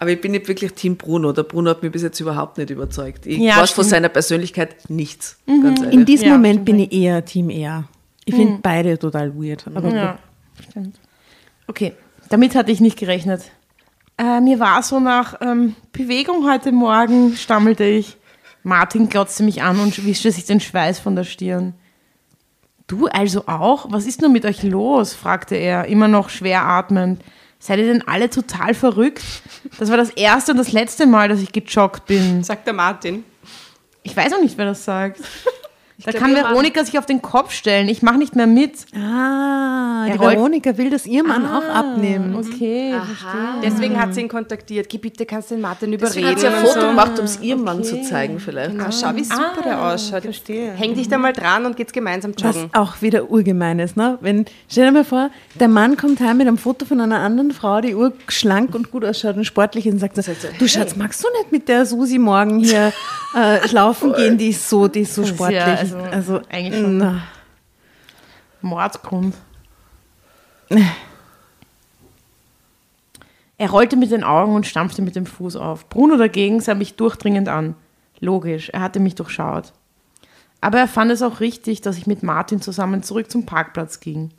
[0.00, 1.32] Aber ich bin nicht wirklich Team Bruno.
[1.32, 3.26] Der Bruno hat mich bis jetzt überhaupt nicht überzeugt.
[3.26, 5.38] Ich Ja, weiß von seiner Persönlichkeit nichts.
[5.46, 5.94] Ganz ehrlich.
[5.94, 7.84] In diesem Ja, Moment bin ich eher Team er.
[8.24, 9.66] Ich finde beide total weird.
[9.74, 10.18] Aber Ja,
[10.70, 10.96] stimmt.
[11.66, 11.94] Okay,
[12.28, 13.42] damit hatte ich nicht gerechnet.
[14.18, 18.16] Äh, mir war so nach ähm, Bewegung heute Morgen, stammelte ich.
[18.62, 21.74] Martin glotzte mich an und wischte sich den Schweiß von der Stirn.
[22.88, 23.92] Du also auch?
[23.92, 25.12] Was ist nur mit euch los?
[25.14, 27.22] fragte er, immer noch schwer atmend.
[27.60, 29.22] Seid ihr denn alle total verrückt?
[29.78, 32.42] Das war das erste und das letzte Mal, dass ich gejoggt bin.
[32.42, 33.24] Sagt der Martin.
[34.02, 35.20] Ich weiß auch nicht, wer das sagt.
[36.04, 37.88] Da glaub, kann Veronika sich auf den Kopf stellen.
[37.88, 38.86] Ich mache nicht mehr mit.
[38.94, 42.36] Ah, die rollt- Veronika will das ihr Mann auch abnehmen.
[42.36, 42.94] Okay.
[43.64, 44.88] Deswegen hat sie ihn kontaktiert.
[44.88, 46.30] Geh bitte, kannst du den Martin Deswegen überreden.
[46.30, 46.86] hat sie ein Foto so.
[46.88, 48.70] gemacht, um es ihrem Mann zu zeigen vielleicht.
[48.72, 50.22] Genau, schau, wie super der ausschaut.
[50.22, 50.72] verstehe.
[50.72, 52.70] Häng dich da mal dran und geht's gemeinsam Was joggen.
[52.74, 54.18] auch wieder urgemein ist, ne?
[54.20, 57.50] Wenn, stell dir mal vor, der Mann kommt heim mit einem Foto von einer anderen
[57.50, 60.22] Frau, die urschlank und gut ausschaut und sportlich ist und sagt, so,
[60.58, 62.92] du Schatz, magst du nicht mit der Susi morgen hier
[63.36, 64.38] äh, laufen gehen?
[64.38, 65.58] Die ist so, die ist so Das sportlich.
[65.58, 67.22] ja, also, also, eigentlich schon- na.
[68.60, 69.34] Mordgrund.
[73.56, 75.88] Er rollte mit den Augen und stampfte mit dem Fuß auf.
[75.88, 77.74] Bruno dagegen sah mich durchdringend an.
[78.20, 79.72] Logisch, er hatte mich durchschaut.
[80.60, 84.30] Aber er fand es auch richtig, dass ich mit Martin zusammen zurück zum Parkplatz ging.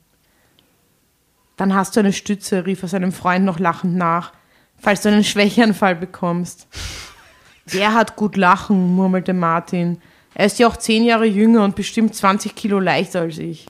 [1.55, 4.33] Dann hast du eine Stütze, rief er seinem Freund noch lachend nach,
[4.77, 6.67] falls du einen Schwächeanfall bekommst.
[7.73, 10.01] Der hat gut lachen, murmelte Martin.
[10.39, 13.65] Er ist ja auch zehn Jahre jünger und bestimmt 20 Kilo leichter als ich.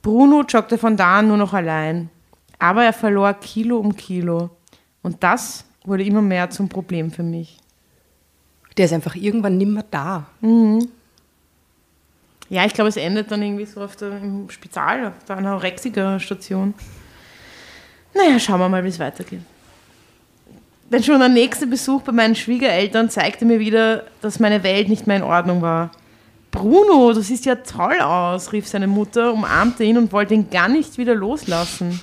[0.00, 2.08] Bruno joggte von da an nur noch allein.
[2.60, 4.50] Aber er verlor Kilo um Kilo.
[5.02, 7.58] Und das wurde immer mehr zum Problem für mich.
[8.76, 10.28] Der ist einfach irgendwann nimmer da.
[12.48, 16.74] Ja, ich glaube, es endet dann irgendwie so auf der, im Spital, auf der Anorexiker-Station.
[18.14, 19.42] Naja, schauen wir mal, wie es weitergeht.
[20.92, 25.06] Denn schon der nächste Besuch bei meinen Schwiegereltern zeigte mir wieder, dass meine Welt nicht
[25.06, 25.90] mehr in Ordnung war.
[26.50, 30.68] Bruno, du siehst ja toll aus, rief seine Mutter, umarmte ihn und wollte ihn gar
[30.68, 31.98] nicht wieder loslassen.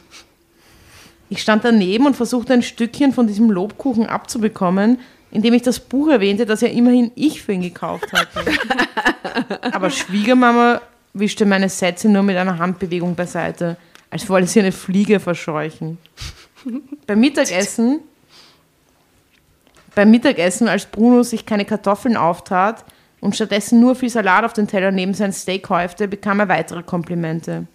[1.29, 4.97] Ich stand daneben und versuchte ein Stückchen von diesem Lobkuchen abzubekommen,
[5.29, 8.43] indem ich das Buch erwähnte, das ja immerhin ich für ihn gekauft hatte.
[9.71, 10.81] Aber Schwiegermama
[11.13, 13.77] wischte meine Sätze nur mit einer Handbewegung beiseite,
[14.09, 15.99] als wolle sie eine Fliege verscheuchen.
[17.05, 17.99] Beim Mittagessen,
[19.95, 22.85] beim Mittagessen, als Bruno sich keine Kartoffeln auftat
[23.21, 26.83] und stattdessen nur viel Salat auf den Teller neben sein Steak häufte, bekam er weitere
[26.83, 27.67] Komplimente.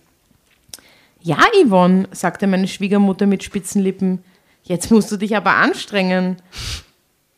[1.20, 4.22] Ja, Yvonne, sagte meine Schwiegermutter mit spitzen Lippen,
[4.64, 6.38] Jetzt musst du dich aber anstrengen,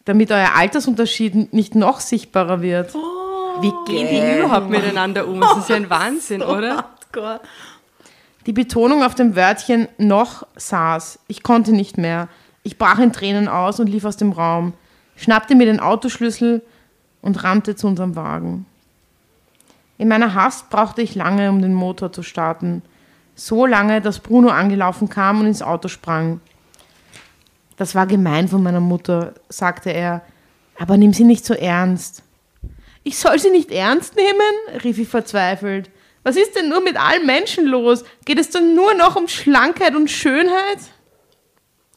[0.05, 2.95] damit euer Altersunterschied nicht noch sichtbarer wird.
[3.61, 5.41] Wie gehen die überhaupt miteinander um?
[5.41, 6.91] Das ist ja ein Wahnsinn, oder?
[8.47, 11.19] Die Betonung auf dem Wörtchen noch saß.
[11.27, 12.29] Ich konnte nicht mehr.
[12.67, 14.73] Ich brach in Tränen aus und lief aus dem Raum,
[15.15, 16.63] schnappte mir den Autoschlüssel
[17.23, 18.67] und rannte zu unserem Wagen.
[19.99, 22.83] In meiner Hast brauchte ich lange, um den Motor zu starten.
[23.37, 26.41] So lange, dass Bruno angelaufen kam und ins Auto sprang.
[27.77, 30.23] Das war gemein von meiner Mutter, sagte er,
[30.77, 32.25] aber nimm sie nicht so ernst.
[33.05, 34.83] Ich soll sie nicht ernst nehmen?
[34.83, 35.89] rief ich verzweifelt.
[36.25, 38.03] Was ist denn nur mit allen Menschen los?
[38.25, 40.81] Geht es denn nur noch um Schlankheit und Schönheit?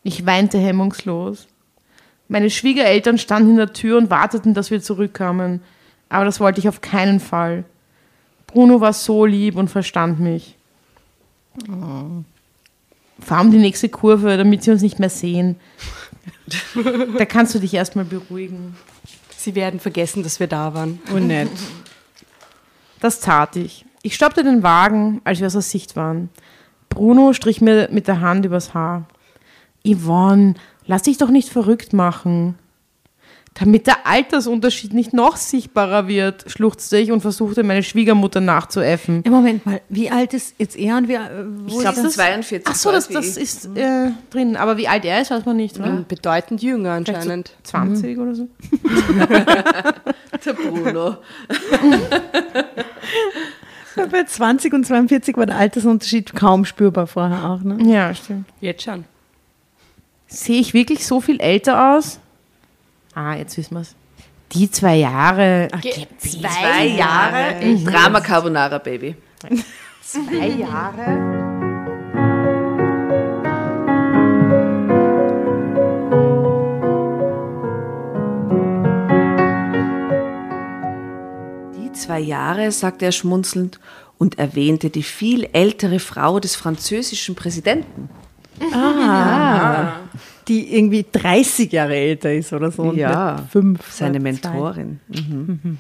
[0.04, 1.48] Ich weinte hemmungslos.
[2.28, 5.62] Meine Schwiegereltern standen in der Tür und warteten, dass wir zurückkamen.
[6.10, 7.66] Aber das wollte ich auf keinen Fall.
[8.48, 10.56] Bruno war so lieb und verstand mich.
[13.20, 15.56] Fahr um die nächste Kurve, damit sie uns nicht mehr sehen.
[17.18, 18.76] Da kannst du dich erstmal beruhigen.
[19.36, 21.00] Sie werden vergessen, dass wir da waren.
[21.14, 21.50] Und nett.
[23.00, 23.86] Das tat ich.
[24.02, 26.30] Ich stoppte den Wagen, als wir außer Sicht waren.
[26.90, 29.06] Bruno strich mir mit der Hand übers Haar.
[29.96, 32.56] Yvonne, lass dich doch nicht verrückt machen.
[33.56, 39.22] Damit der Altersunterschied nicht noch sichtbarer wird, schluchzte ich und versuchte, meine Schwiegermutter nachzuäffen.
[39.26, 42.14] Ja, Moment mal, wie alt ist jetzt er und wie, äh, Ich glaube, ist das?
[42.14, 42.68] 42.
[42.70, 44.56] Ach so, das, das ist äh, drin.
[44.56, 45.90] Aber wie alt er ist, weiß man nicht, oder?
[45.90, 47.52] Und bedeutend jünger Vielleicht so anscheinend.
[47.64, 48.48] 20 oder so.
[50.46, 51.18] der Bruno.
[54.12, 57.62] Bei 20 und 42 war der Altersunterschied kaum spürbar vorher auch.
[57.62, 57.78] Ne?
[57.92, 58.46] Ja, stimmt.
[58.62, 59.04] Jetzt schon.
[60.32, 62.20] Sehe ich wirklich so viel älter aus?
[63.16, 63.96] Ah, jetzt wissen wir es.
[64.52, 65.68] Die zwei Jahre.
[66.20, 67.56] Zwei Jahre.
[67.84, 69.16] Drama Carbonara, Baby.
[70.04, 71.06] Zwei Jahre.
[81.76, 83.80] Die zwei Jahre, sagte er schmunzelnd
[84.20, 88.10] und erwähnte die viel ältere Frau des französischen Präsidenten.
[90.48, 92.84] Die irgendwie 30 Jahre älter ist oder so.
[92.84, 93.92] und Ja, fünf.
[93.92, 94.20] Seine.
[94.20, 95.00] Mentorin.
[95.08, 95.78] Mhm.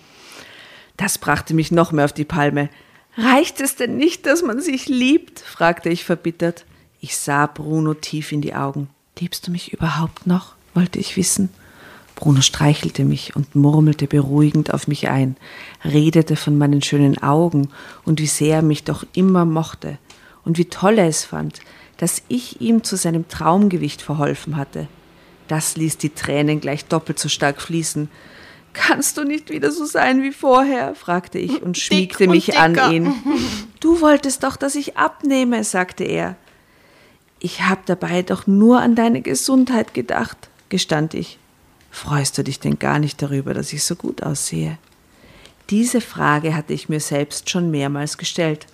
[0.98, 2.70] Das brachte mich noch mehr auf die Palme.
[3.18, 5.40] Reicht es denn nicht, dass man sich liebt?
[5.40, 6.66] fragte ich verbittert.
[7.02, 8.90] Ich sah Bruno tief in die Augen.
[9.18, 10.56] Liebst du mich überhaupt noch?
[10.76, 11.50] wollte ich wissen.
[12.16, 15.38] Bruno streichelte mich und murmelte beruhigend auf mich ein,
[15.86, 17.70] redete von meinen schönen Augen
[18.06, 19.98] und wie sehr er mich doch immer mochte
[20.44, 21.62] und wie toll er es fand,
[22.00, 24.88] dass ich ihm zu seinem Traumgewicht verholfen hatte.
[25.50, 28.10] Das ließ die Tränen gleich doppelt so stark fließen.
[28.72, 30.96] Kannst du nicht wieder so sein wie vorher?
[30.96, 32.92] fragte ich und schmiegte und mich an dicker.
[32.92, 33.14] ihn.
[33.80, 36.36] Du wolltest doch, dass ich abnehme, sagte er.
[37.40, 41.38] Ich habe dabei doch nur an deine Gesundheit gedacht, gestand ich.
[41.90, 44.78] Freust du dich denn gar nicht darüber, dass ich so gut aussehe?
[45.70, 48.68] Diese Frage hatte ich mir selbst schon mehrmals gestellt,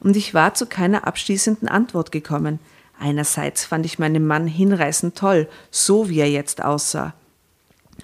[0.00, 2.58] und ich war zu keiner abschließenden Antwort gekommen.
[3.00, 7.14] Einerseits fand ich meinen Mann hinreißend toll, so wie er jetzt aussah.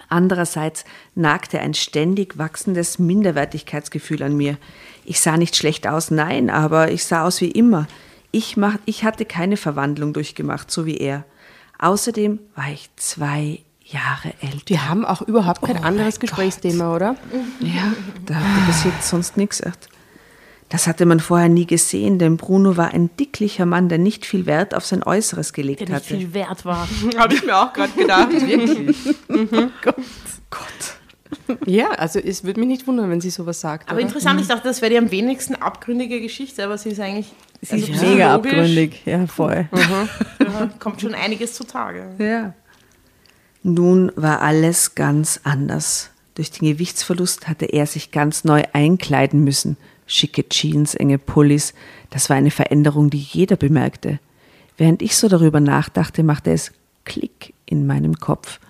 [0.08, 0.84] Andererseits
[1.14, 4.56] nagte ein ständig wachsendes Minderwertigkeitsgefühl an mir.
[5.04, 7.86] Ich sah nicht schlecht aus, nein, aber ich sah aus wie immer.
[8.30, 11.24] Ich, mach, ich hatte keine Verwandlung durchgemacht, so wie er.
[11.78, 14.68] Außerdem war ich zwei Jahre älter.
[14.68, 17.16] Wir haben auch überhaupt kein anderes Gesprächsthema, oder?
[17.60, 17.92] Ja,
[18.24, 19.62] da, passiert sonst nichts.
[20.68, 24.46] Das hatte man vorher nie gesehen, denn Bruno war ein dicklicher Mann, der nicht viel
[24.46, 26.16] Wert auf sein Äußeres gelegt Der nicht hatte.
[26.16, 26.88] viel wert war.
[27.16, 28.32] Habe ich mir auch gerade gedacht.
[28.32, 28.96] Wirklich.
[31.66, 33.88] ja, also es würde mich nicht wundern, wenn sie sowas sagt.
[33.88, 34.06] Aber oder?
[34.06, 37.76] interessant, ich dachte, das wäre die am wenigsten abgründige Geschichte, aber sie ist eigentlich Sie
[37.76, 39.02] ist also mega psychologisch, abgründig.
[39.06, 39.68] Ja, voll.
[40.38, 42.14] äh, Kommt schon einiges zutage.
[42.18, 42.54] Ja.
[43.62, 46.10] Nun war alles ganz anders.
[46.34, 49.76] Durch den Gewichtsverlust hatte er sich ganz neu einkleiden müssen.
[50.06, 51.74] Schicke Jeans, enge Pullis,
[52.10, 54.20] das war eine Veränderung, die jeder bemerkte.
[54.76, 56.72] Während ich so darüber nachdachte, machte es
[57.04, 58.60] Klick in meinem Kopf.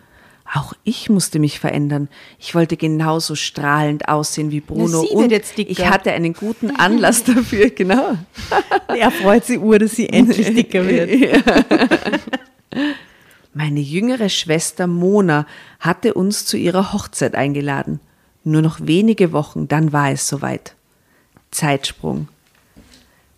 [0.54, 2.08] Auch ich musste mich verändern.
[2.38, 5.00] Ich wollte genauso strahlend aussehen wie Bruno.
[5.00, 5.70] sie wird und jetzt dicker.
[5.70, 8.16] ich hatte einen guten Anlass dafür, genau.
[8.96, 11.44] Er freut sich ur, dass sie endlich dicker wird.
[13.54, 15.46] Meine jüngere Schwester Mona
[15.80, 18.00] hatte uns zu ihrer Hochzeit eingeladen.
[18.44, 20.75] Nur noch wenige Wochen, dann war es soweit.
[21.50, 22.28] Zeitsprung.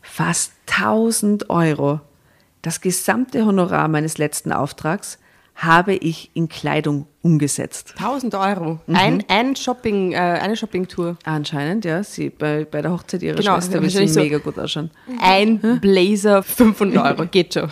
[0.03, 2.01] Fast 1000 Euro.
[2.63, 5.19] Das gesamte Honorar meines letzten Auftrags
[5.55, 7.95] habe ich in Kleidung umgesetzt.
[7.99, 8.79] 1000 Euro.
[8.93, 11.17] Ein, ein Shopping, äh, eine Shoppingtour.
[11.25, 12.03] Anscheinend, ja.
[12.05, 14.91] Sie bei, bei der Hochzeit ihrer Genau, Schwester will sie wahrscheinlich so- mega gut ausschauen.
[15.21, 17.27] Ein Blazer, 500 Euro.
[17.29, 17.71] Geht schon.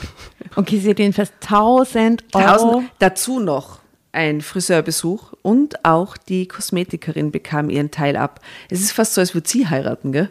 [0.57, 2.45] Okay, sie hat jedenfalls 1000 Euro.
[2.47, 3.79] 1000, dazu noch
[4.17, 8.41] ein Friseurbesuch und auch die Kosmetikerin bekam ihren Teil ab.
[8.71, 10.31] Es ist fast so, als würde sie heiraten, gell?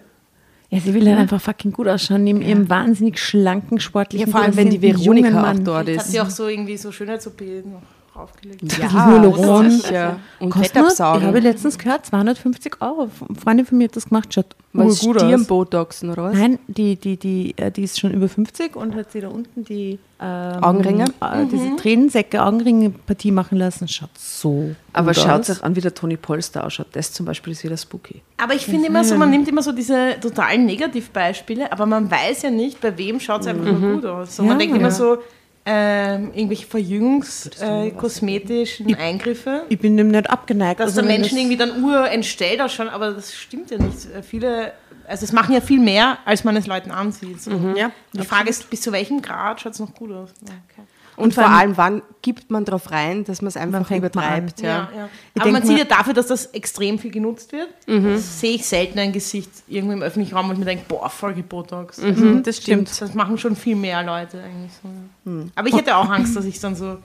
[0.70, 4.42] Ja, sie will halt einfach fucking gut ausschauen, neben ihrem wahnsinnig schlanken, sportlichen, Ja, vor
[4.42, 5.64] allem, wenn die Veronika auch Mann.
[5.64, 6.12] dort Jetzt hat ist.
[6.12, 7.82] sie auch so irgendwie so Schönheits-OP noch
[8.16, 8.78] draufgelegt.
[8.78, 9.70] Ja, Hyaluron.
[9.70, 10.20] sicher.
[10.39, 13.09] Und Kostet, Fett ich habe letztens gehört, 250 Euro.
[13.28, 14.99] Eine Freundin von mir hat das gemacht, schaut Was aus.
[14.99, 16.34] Stirnbotoxen oder was?
[16.36, 19.63] Nein, die, die, die, äh, die ist schon über 50 und hat sie da unten
[19.66, 21.05] die ähm, Augenringe?
[21.22, 23.88] Äh, diese Tränensäcke, Augenringe-Partie machen lassen.
[23.88, 25.49] Schaut so Aber gut schaut aus.
[25.49, 26.88] euch an, wie der Tony Polster ausschaut.
[26.93, 28.22] Das zum Beispiel ist wieder spooky.
[28.38, 32.43] Aber ich finde immer so, man nimmt immer so diese totalen Negativbeispiele, aber man weiß
[32.43, 34.38] ja nicht, bei wem schaut es einfach nur gut aus.
[34.38, 34.57] So, man Ja.
[34.59, 34.91] denkt immer Ja.
[34.91, 35.18] so,
[35.66, 39.63] ähm, irgendwelche Verjüngungs-, äh, kosmetischen Eingriffe.
[39.70, 40.80] Ich bin dem nicht abgeneigt.
[40.80, 44.05] dass Also der wenn Menschen irgendwie dann urentstellt ausschauen, aber das stimmt ja nicht.
[44.13, 44.74] Äh, Viele,
[45.07, 47.41] also es machen ja viel mehr, als man es Leuten ansieht.
[47.41, 47.51] So.
[47.76, 47.91] Ja.
[48.13, 50.30] Die Frage ist, bis zu welchem Grad schaut es noch gut aus?
[50.43, 50.88] Okay.
[51.18, 54.61] Und vor allem, wann gibt man drauf rein, dass man es einfach übertreibt?
[54.61, 54.68] Ja.
[54.68, 54.89] Ja.
[54.95, 55.09] Ja,
[55.39, 58.99] Aber man sieht ja dafür, dass das extrem viel genutzt wird, das sehe ich selten
[58.99, 61.99] ein Gesicht irgendwo im öffentlichen Raum und mir denke, boah, voll Botox.
[61.99, 62.89] Also, das stimmt.
[62.99, 65.49] Das machen schon viel mehr Leute eigentlich so.
[65.55, 66.97] Aber ich hätte auch Angst, dass ich dann so.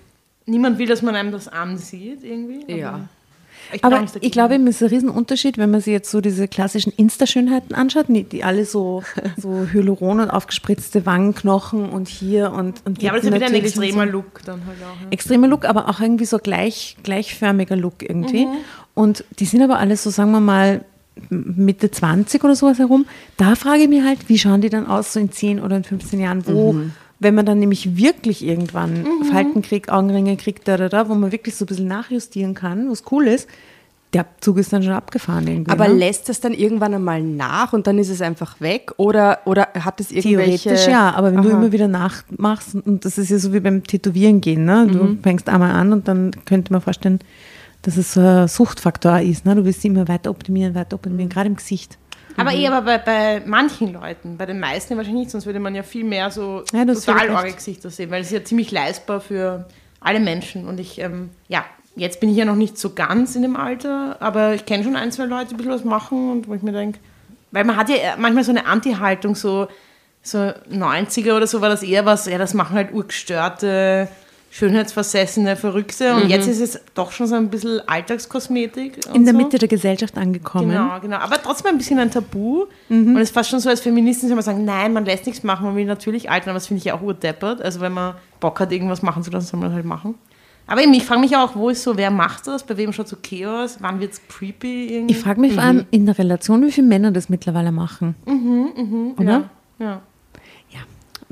[0.47, 2.63] Niemand will, dass man einem das ansieht irgendwie.
[2.65, 3.01] aber Ja.
[3.73, 6.93] Ich Aber ich glaube, es ist ein Riesenunterschied, wenn man sich jetzt so diese klassischen
[6.93, 9.03] Insta-Schönheiten anschaut, die, die alle so,
[9.37, 13.55] so Hyaluron und aufgespritzte Wangenknochen und hier und, und Ja, aber das ist wieder ein
[13.55, 14.13] extremer so.
[14.13, 15.01] Look dann halt auch.
[15.03, 15.11] Ja.
[15.11, 18.47] Extremer Look, aber auch irgendwie so gleich, gleichförmiger Look irgendwie.
[18.47, 18.57] Mhm.
[18.95, 20.85] Und die sind aber alle so, sagen wir mal,
[21.29, 23.07] Mitte 20 oder sowas herum.
[23.37, 25.85] Da frage ich mich halt, wie schauen die dann aus, so in 10 oder in
[25.85, 26.93] 15 Jahren, wo, Mhm.
[27.21, 31.31] Wenn man dann nämlich wirklich irgendwann Falten kriegt, Augenringe kriegt, da, da, da, wo man
[31.33, 33.47] wirklich so ein bisschen nachjustieren kann, was cool ist,
[34.13, 35.71] der Zug ist dann schon abgefahren irgendwie.
[35.71, 35.95] Aber ne?
[35.95, 38.93] lässt es dann irgendwann einmal nach und dann ist es einfach weg?
[38.97, 40.71] Oder, oder hat es irgendwelche...
[40.71, 41.59] Theoretisch ja, aber wenn du Aha.
[41.59, 44.89] immer wieder nachmachst, und das ist ja so wie beim Tätowieren gehen, ne?
[44.91, 45.23] du Mhm.
[45.23, 47.21] fängst einmal an und dann könnte man vorstellen,
[47.83, 49.47] dass es so ein Suchtfaktor ist.
[49.47, 49.55] Ne?
[49.55, 51.31] Du willst immer weiter optimieren, weiter optimieren, Mhm.
[51.33, 51.97] gerade im Gesicht.
[52.41, 55.75] Aber eh, aber bei, bei manchen Leuten, bei den meisten wahrscheinlich nicht, sonst würde man
[55.75, 59.21] ja viel mehr so Ja, total arge Gesichter sehen, weil es ist ja ziemlich leistbar
[59.21, 59.67] für
[60.01, 60.67] alle Menschen.
[60.67, 61.65] Und ich, ähm, ja,
[61.97, 64.97] jetzt bin ich ja noch nicht so ganz in dem Alter, aber ich kenne schon
[64.97, 66.99] ein, zwei Leute, die ein bisschen was machen und wo ich mir denke,
[67.53, 69.69] weil man hat ja manchmal so eine Anti-Haltung, so,
[70.23, 74.09] so 90er oder so war das eher was, ja, das machen halt urgestörte,
[74.53, 78.99] schönheitsversessene Verrückte und jetzt ist es doch schon so ein bisschen Alltagskosmetik.
[79.15, 79.39] In der so.
[79.39, 80.71] Mitte der Gesellschaft angekommen.
[80.71, 81.19] Genau, genau.
[81.19, 82.67] Aber trotzdem ein bisschen ein Tabu.
[82.89, 85.45] Und es ist fast schon so, als Feministin soll man sagen, nein, man lässt nichts
[85.45, 87.63] machen, man will natürlich altern, aber das finde ich ja auch urdeppert.
[87.63, 90.17] Also wenn man Bock hat, irgendwas machen zu lassen, soll man das halt machen.
[90.67, 92.65] Aber eben, ich frage mich auch, wo ist so, wer macht das?
[92.65, 93.79] Bei wem schaut so okay aus?
[93.81, 94.87] Wann wird es creepy?
[94.95, 95.15] Irgendwie?
[95.15, 98.17] Ich frage mich vor allem in der Relation, wie viele Männer das mittlerweile machen.
[99.17, 99.51] Oder?
[99.79, 99.85] ja.
[99.85, 100.03] ja.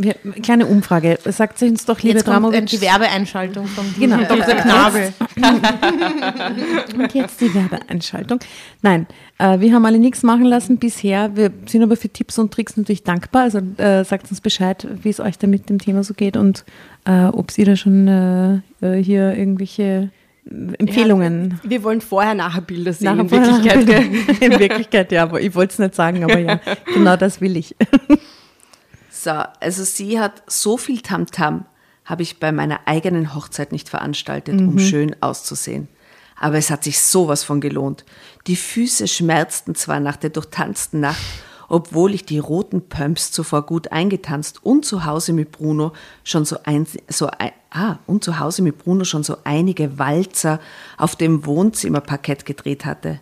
[0.00, 1.18] Wir, kleine Umfrage.
[1.24, 2.66] Sagt uns doch, liebe Jetzt kommt Dramovic.
[2.66, 4.16] die Werbeeinschaltung von Genau.
[4.28, 4.54] Dr.
[4.54, 5.12] Knabel.
[6.96, 8.38] Und jetzt die Werbeeinschaltung.
[8.80, 11.34] Nein, äh, wir haben alle nichts machen lassen bisher.
[11.34, 13.42] Wir sind aber für Tipps und Tricks natürlich dankbar.
[13.42, 16.64] Also äh, sagt uns Bescheid, wie es euch da mit dem Thema so geht und
[17.04, 20.10] äh, ob ihr da schon äh, äh, hier irgendwelche
[20.78, 24.40] Empfehlungen Wir wollen vorher-nachher Bilder sehen, Nachher in Wirklichkeit.
[24.40, 26.60] in Wirklichkeit, ja, aber ich wollte es nicht sagen, aber ja,
[26.94, 27.74] genau das will ich.
[29.18, 31.64] So, also sie hat so viel Tamtam,
[32.04, 35.88] habe ich bei meiner eigenen Hochzeit nicht veranstaltet, um schön auszusehen.
[36.36, 38.04] Aber es hat sich sowas von gelohnt.
[38.46, 41.20] Die Füße schmerzten zwar nach der durchtanzten Nacht,
[41.68, 45.92] obwohl ich die roten Pumps zuvor gut eingetanzt und zu Hause mit Bruno
[46.22, 50.60] schon so ein, so ein, ah, und zu Hause mit Bruno schon so einige Walzer
[50.96, 53.18] auf dem Wohnzimmerparkett gedreht hatte.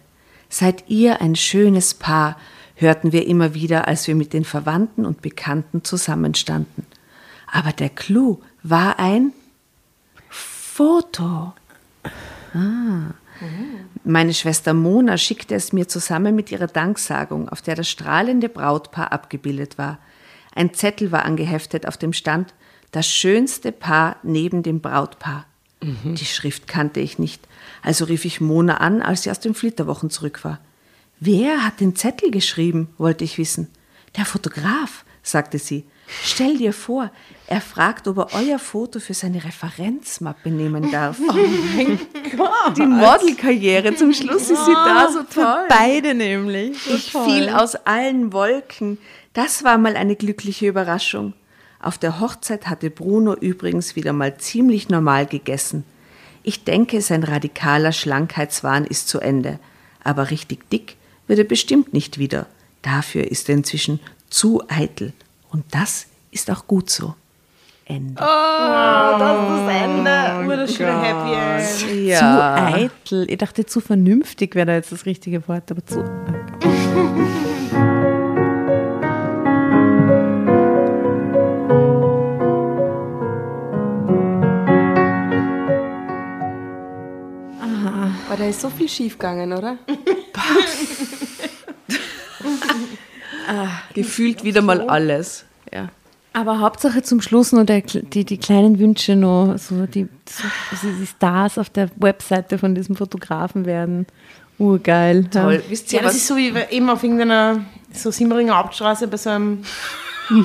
[0.50, 2.36] Seid ihr ein schönes Paar,
[2.76, 6.86] hörten wir immer wieder, als wir mit den Verwandten und Bekannten zusammenstanden.
[7.50, 9.32] Aber der Clou war ein
[10.28, 11.52] Foto.
[12.54, 13.14] Ah.
[14.04, 19.12] Meine Schwester Mona schickte es mir zusammen mit ihrer Danksagung, auf der das strahlende Brautpaar
[19.12, 19.98] abgebildet war.
[20.54, 22.54] Ein Zettel war angeheftet, auf dem stand
[22.92, 25.44] das schönste Paar neben dem Brautpaar.
[25.82, 27.46] Die Schrift kannte ich nicht,
[27.82, 30.58] also rief ich Mona an, als sie aus den Flitterwochen zurück war.
[31.18, 33.68] Wer hat den Zettel geschrieben, wollte ich wissen.
[34.16, 35.84] Der Fotograf, sagte sie.
[36.22, 37.10] Stell dir vor,
[37.48, 41.18] er fragt, ob er euer Foto für seine Referenzmappe nehmen darf.
[41.28, 41.98] Oh mein
[42.36, 42.76] Gott.
[42.76, 45.66] Die Modelkarriere, zum Schluss ist sie da so toll.
[45.68, 46.76] Beide nämlich.
[46.86, 48.98] Ich fiel aus allen Wolken.
[49.32, 51.34] Das war mal eine glückliche Überraschung.
[51.80, 55.84] Auf der Hochzeit hatte Bruno übrigens wieder mal ziemlich normal gegessen.
[56.42, 59.58] Ich denke, sein radikaler Schlankheitswahn ist zu Ende.
[60.02, 60.96] Aber richtig dick
[61.26, 62.46] wird er bestimmt nicht wieder.
[62.82, 64.00] Dafür ist er inzwischen
[64.30, 65.12] zu eitel.
[65.50, 67.14] Und das ist auch gut so.
[67.84, 68.20] Ende.
[70.44, 72.18] Wunderschöne Happy End.
[72.18, 73.30] Zu eitel.
[73.30, 76.02] Ich dachte, zu vernünftig wäre da jetzt das richtige Wort, aber zu.
[88.36, 89.78] Aber da ist so viel schiefgegangen, oder?
[93.94, 95.46] Gefühlt wieder mal alles.
[95.72, 95.88] Ja.
[96.34, 101.06] Aber Hauptsache zum Schluss nur der, die, die kleinen Wünsche noch, so die, so die
[101.06, 104.06] Stars auf der Webseite von diesem Fotografen werden.
[104.58, 105.24] Urgeil.
[105.30, 105.62] Toll.
[105.64, 105.70] Ja.
[105.70, 106.18] Wisst ihr Ja, das was?
[106.20, 109.62] ist so wie eben auf irgendeiner so Simmeringer Hauptstraße bei so einem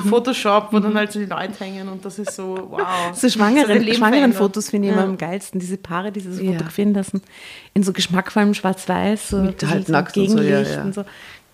[0.08, 2.80] Photoshop, wo dann halt so die Leute hängen und das ist so, wow.
[3.14, 4.32] So hat schwangeren, Leben schwangeren.
[4.32, 5.00] Fotos finde ich Ja.
[5.00, 5.60] immer am geilsten.
[5.60, 6.52] Diese Paare, die sie so Ja.
[6.52, 7.20] fotografieren lassen.
[7.74, 9.28] In so geschmackvollem Schwarz-Weiß.
[9.30, 10.82] So, Mit halt nackt so, ja, Gegenlicht ja.
[10.82, 11.04] und so.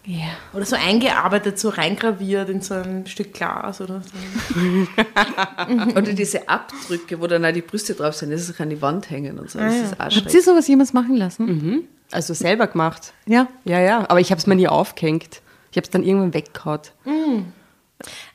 [0.07, 0.25] Ja.
[0.55, 4.59] Oder so eingearbeitet, so reingraviert in so ein Stück Glas oder so.
[5.97, 9.11] Oder diese Abdrücke, wo dann auch die Brüste drauf sind, das ist an die Wand
[9.11, 9.59] hängen und so.
[9.59, 10.45] Das ist auch Habt ihr schrecklich.
[10.45, 11.87] sowas jemals machen lassen?
[12.11, 13.13] Also selber gemacht.
[13.27, 13.49] Ja.
[13.65, 14.07] Ja, ja.
[14.09, 15.43] Aber ich habe es mir nie aufgehängt.
[15.73, 16.81] Ich habe es dann irgendwann weggehauen.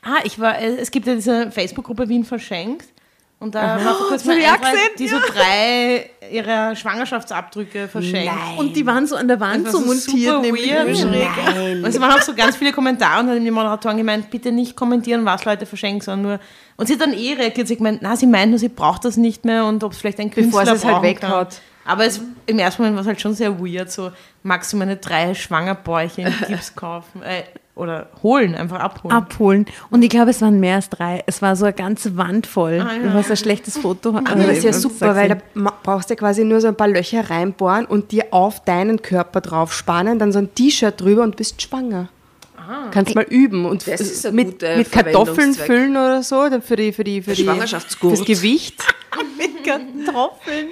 [0.02, 2.86] Ah, ich war, äh, es gibt ja diese Facebook-Gruppe Wien verschenkt.
[3.40, 6.74] Und da war vor kurzem hab eine ich auch Eintrag, gesehen, die so drei ihrer
[6.74, 8.32] Schwangerschaftsabdrücke verschenkt.
[8.56, 10.06] Und die waren so an der Wand so montiert.
[10.06, 11.84] super nämlich weird.
[11.84, 14.50] Und es waren auch so ganz viele Kommentare und dann haben die Moderatoren gemeint, bitte
[14.50, 16.40] nicht kommentieren, was Leute verschenken, sondern nur.
[16.76, 19.04] Und sie hat dann eh reagiert, sie hat gemeint, na, sie meint nur, sie braucht
[19.04, 21.60] das nicht mehr und ob es vielleicht ein Bevor Künstler sie es halt weghaut.
[21.84, 24.10] Aber es, im ersten Moment war es halt schon sehr weird, so,
[24.42, 27.22] magst du meine drei Schwangerbäuche in Gips kaufen?
[27.22, 27.42] Äh,
[27.74, 29.16] oder holen, einfach abholen.
[29.16, 29.66] abholen.
[29.90, 31.22] Und ich glaube, es waren mehr als drei.
[31.26, 32.80] Es war so eine ganze Wand voll.
[32.80, 33.02] Ah, ja.
[33.02, 34.10] Du hast ein schlechtes Foto.
[34.10, 37.28] Aber das ist ja super, weil da brauchst du quasi nur so ein paar Löcher
[37.28, 41.60] reinbohren und dir auf deinen Körper drauf spannen, dann so ein T-Shirt drüber und bist
[41.62, 42.08] schwanger.
[42.92, 46.76] Kannst mal üben und Das ist ein mit, mit Kartoffeln füllen oder so, dann für
[46.76, 48.16] die für die für die Schwangerschaftsgurt.
[48.16, 48.82] fürs Gewicht.
[49.64, 50.68] Kartoffeln.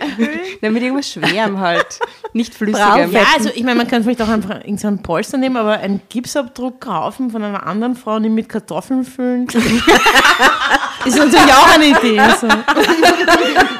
[0.61, 1.99] Dann mit irgendwas Schwerem halt,
[2.33, 3.11] nicht flüssigem.
[3.11, 6.81] Ja, also ich meine, man kann vielleicht auch einfach irgendeinen Polster nehmen, aber einen Gipsabdruck
[6.81, 9.47] kaufen von einer anderen Frau und ihn mit Kartoffeln füllen.
[11.05, 12.21] ist natürlich auch eine Idee.
[12.41, 12.49] So.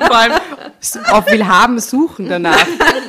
[0.07, 0.33] Vor allem
[1.11, 2.67] auf Willhaben suchen danach.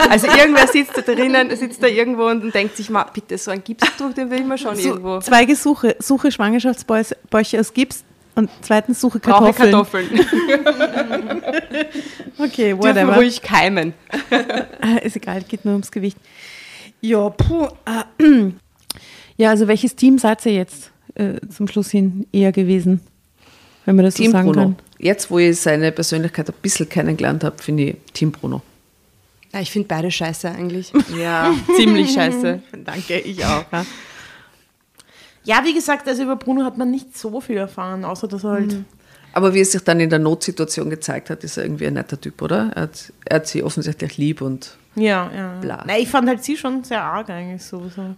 [0.09, 3.63] Also irgendwer sitzt da drinnen, sitzt da irgendwo und denkt sich mal, bitte so ein
[3.63, 5.15] Gipsdruck, den will ich mir schon irgendwo.
[5.15, 5.95] So, zweige Suche.
[5.99, 8.03] Suche Schwangerschaftsbäuche aus Gips
[8.35, 10.09] und zweitens suche Brauche Kartoffeln.
[10.09, 11.39] Kartoffeln.
[12.37, 13.15] Okay, Dürfen whatever.
[13.15, 13.93] ruhig keimen.
[14.81, 16.17] Ah, Ist egal, geht nur ums Gewicht.
[17.01, 17.67] Ja, puh.
[17.85, 18.23] äh,
[19.37, 23.01] Ja, also welches Team seid ihr jetzt äh, zum Schluss hin eher gewesen?
[23.85, 24.61] Wenn man das Team so sagen Bruno.
[24.61, 24.75] kann.
[24.99, 28.61] Jetzt, wo ich seine Persönlichkeit ein bisschen kennengelernt habe, finde ich Team Bruno.
[29.53, 30.91] Ja, ich finde beide scheiße eigentlich.
[31.19, 31.53] Ja.
[31.75, 32.61] Ziemlich scheiße.
[32.85, 33.65] Danke, ich auch.
[33.71, 33.85] Ja.
[35.43, 38.51] Ja, wie gesagt, also über Bruno hat man nicht so viel erfahren, außer dass er
[38.51, 38.75] halt.
[39.33, 42.19] Aber wie es sich dann in der Notsituation gezeigt hat, ist er irgendwie ein netter
[42.21, 42.71] Typ, oder?
[42.75, 45.59] Er hat, er hat sie offensichtlich lieb und Ja, ja.
[45.59, 45.83] Bla.
[45.87, 47.89] Nein, ich fand halt sie schon sehr arg eigentlich so.
[47.95, 48.15] so.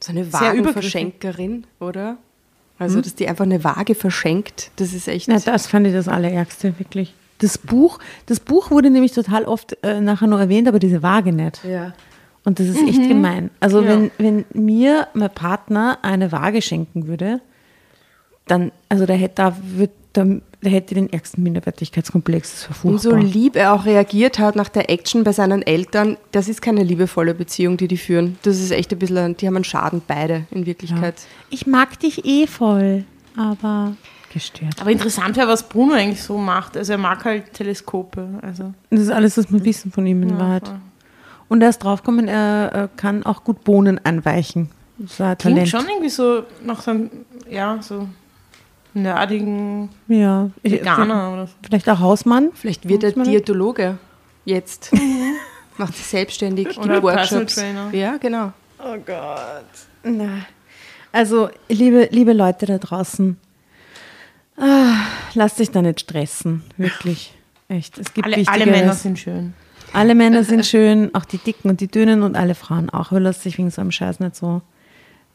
[0.00, 0.32] So eine.
[0.32, 2.18] Wagenverschenkerin, oder?
[2.78, 5.26] Also, dass die einfach eine Waage verschenkt, das ist echt.
[5.26, 7.12] Na, das fand ich das Allerärgste, wirklich.
[7.38, 11.32] Das Buch, das Buch wurde nämlich total oft äh, nachher noch erwähnt, aber diese Waage
[11.32, 11.64] nicht.
[11.64, 11.92] ja.
[12.44, 13.50] Und das ist echt gemein.
[13.60, 13.88] Also Ja.
[13.88, 17.40] wenn, wenn mir mein Partner eine Waage schenken würde,
[18.46, 22.66] dann, also der hätte, da würd, da, der hätte den ärgsten Minderwertigkeitskomplex.
[22.68, 26.16] Das war und so lieb er auch reagiert hat nach der Action bei seinen Eltern,
[26.32, 28.38] das ist keine liebevolle Beziehung, die die führen.
[28.42, 31.16] Das ist echt ein bisschen, die haben einen Schaden beide in Wirklichkeit.
[31.50, 33.04] ich mag dich eh voll,
[33.36, 33.94] aber
[34.32, 34.80] gestört.
[34.80, 36.76] Aber interessant wäre, was Bruno eigentlich so macht.
[36.76, 38.28] Also er mag halt Teleskope.
[38.42, 38.72] Also.
[38.90, 40.68] Das ist alles, was wir wissen von ihm in Wahrheit.
[40.68, 40.80] voll.
[41.48, 44.70] Und er ist draufgekommen, er äh, kann auch gut Bohnen anweichen.
[44.98, 45.68] Das war ein Klingt Talent.
[45.70, 47.10] schon irgendwie so nach so einem,
[47.48, 48.08] ja, so
[48.94, 51.52] nerdigen Ja, ich, Veganer oder so.
[51.64, 52.50] vielleicht auch Hausmann.
[52.54, 53.98] Vielleicht wird er Diätologe
[54.44, 54.90] jetzt.
[55.78, 57.54] Macht sich selbstständig, gibt Oder Workshops.
[57.54, 57.90] Trainer.
[57.92, 58.52] Ja, genau.
[58.80, 59.64] Oh Gott.
[60.02, 60.40] Na.
[61.12, 63.38] Also, liebe, liebe Leute da draußen,
[64.56, 64.94] ah,
[65.34, 66.64] lasst euch da nicht stressen.
[66.76, 67.32] Wirklich.
[67.68, 67.98] Echt.
[67.98, 68.66] Es gibt Alle, alle.
[68.66, 69.54] Männer sind schön.
[69.92, 73.10] Alle Männer sind schön, auch die Dicken und die Dünnen und alle Frauen auch.
[73.10, 74.62] Aber lasst sich wegen so einem Scheiß nicht so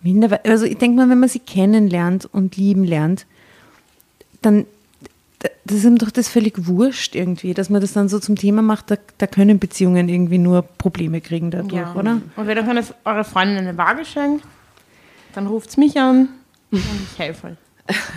[0.02, 0.52] minderwertig.
[0.52, 3.26] Also, ich denke mal, wenn man sie kennenlernt und lieben lernt,
[4.42, 4.66] dann
[5.66, 8.62] das ist ihm doch das völlig wurscht irgendwie, dass man das dann so zum Thema
[8.62, 11.94] macht, da, da können Beziehungen irgendwie nur Probleme kriegen dadurch, Ja.
[11.96, 12.22] oder?
[12.36, 14.46] Und wenn euch eine, eure Freundin eine Waage schenkt,
[15.34, 16.30] dann ruft mich an
[16.72, 16.80] und
[17.12, 17.54] ich helfe euch.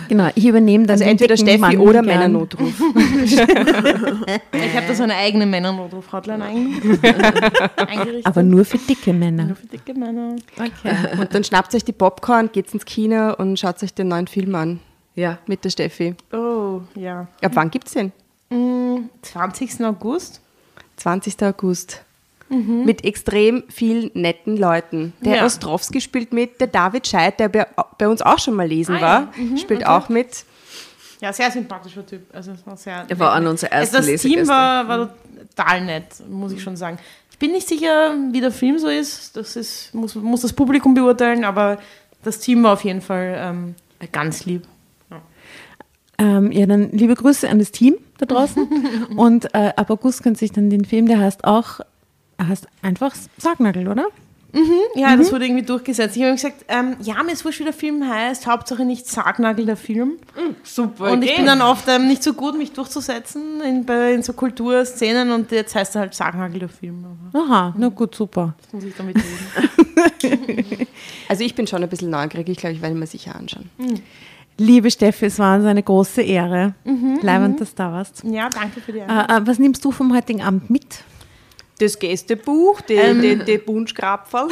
[0.07, 2.05] Genau, ich übernehme dann Also den entweder Steffi Mann oder gern.
[2.05, 2.73] Männernotruf.
[3.25, 8.25] Ich habe da so eine eigene Männernotruf-Hotline einge- eingerichtet.
[8.25, 9.45] Aber nur für dicke Männer.
[9.45, 10.35] nur für dicke Männer.
[10.57, 10.95] Okay.
[11.19, 14.55] Und dann schnappt euch die Popcorn, geht's ins Kino und schaut euch den neuen Film
[14.55, 14.79] an
[15.15, 15.39] Ja.
[15.47, 16.15] mit der Steffi.
[16.31, 17.27] Oh, ja.
[17.41, 18.11] Ab wann gibt's den?
[18.49, 19.83] Mm, 20.
[19.85, 20.41] August.
[20.97, 21.41] 20.
[21.43, 22.03] August.
[22.49, 25.11] Mit extrem vielen netten Leuten.
[25.21, 25.45] Der Ja.
[25.45, 27.67] Ostrowski spielt mit, der David Scheidt, der bei,
[27.97, 29.57] bei uns auch schon mal lesen Ah, war, ja.
[29.57, 30.45] spielt auch mit.
[31.19, 32.21] Ja, sehr sympathischer Typ.
[32.33, 35.09] Also, es war sehr Er war einer unserer ersten also Das Team war, war
[35.55, 36.99] total nett, muss ich schon sagen.
[37.31, 39.35] Ich bin nicht sicher, wie der Film so ist.
[39.35, 41.79] Das ist, muss, muss das Publikum beurteilen, aber
[42.23, 43.75] das Team war auf jeden Fall ähm,
[44.11, 44.63] ganz lieb.
[46.19, 48.67] Ähm, ja, dann liebe Grüße an das Team da draußen.
[49.17, 51.79] Und äh, ab August könnt sich dann den Film, der heißt auch,
[52.41, 54.07] heißt einfach Sargnagel, oder?
[54.95, 56.15] Ja, das wurde irgendwie durchgesetzt.
[56.15, 59.05] Ich habe ihm gesagt, ähm, ja, mir ist wurscht, wie der Film heißt, Hauptsache nicht
[59.05, 60.13] Sargnagel der Film.
[60.63, 61.11] Super.
[61.11, 64.33] Und ich bin dann oft ähm, nicht so gut, mich durchzusetzen in, bei, in so
[64.33, 67.05] Kulturszenen und jetzt heißt er halt Sargnagel der Film.
[67.33, 68.55] Aber Aha, na gut, super.
[68.63, 70.87] das muss ich damit reden.
[71.29, 73.69] Also ich bin schon ein bisschen neugierig, ich glaube, ich werde mir sicher anschauen.
[74.57, 76.73] Liebe Steffi, es war uns eine große Ehre.
[77.21, 78.23] Leibend, dass du da warst.
[78.23, 79.35] ja, danke für die Einladung.
[79.35, 81.03] Äh, äh, was nimmst du vom heutigen Abend mit?
[81.79, 83.21] Das Gästebuch, die, Ähm.
[83.21, 84.47] die, die Bunschgrapferl.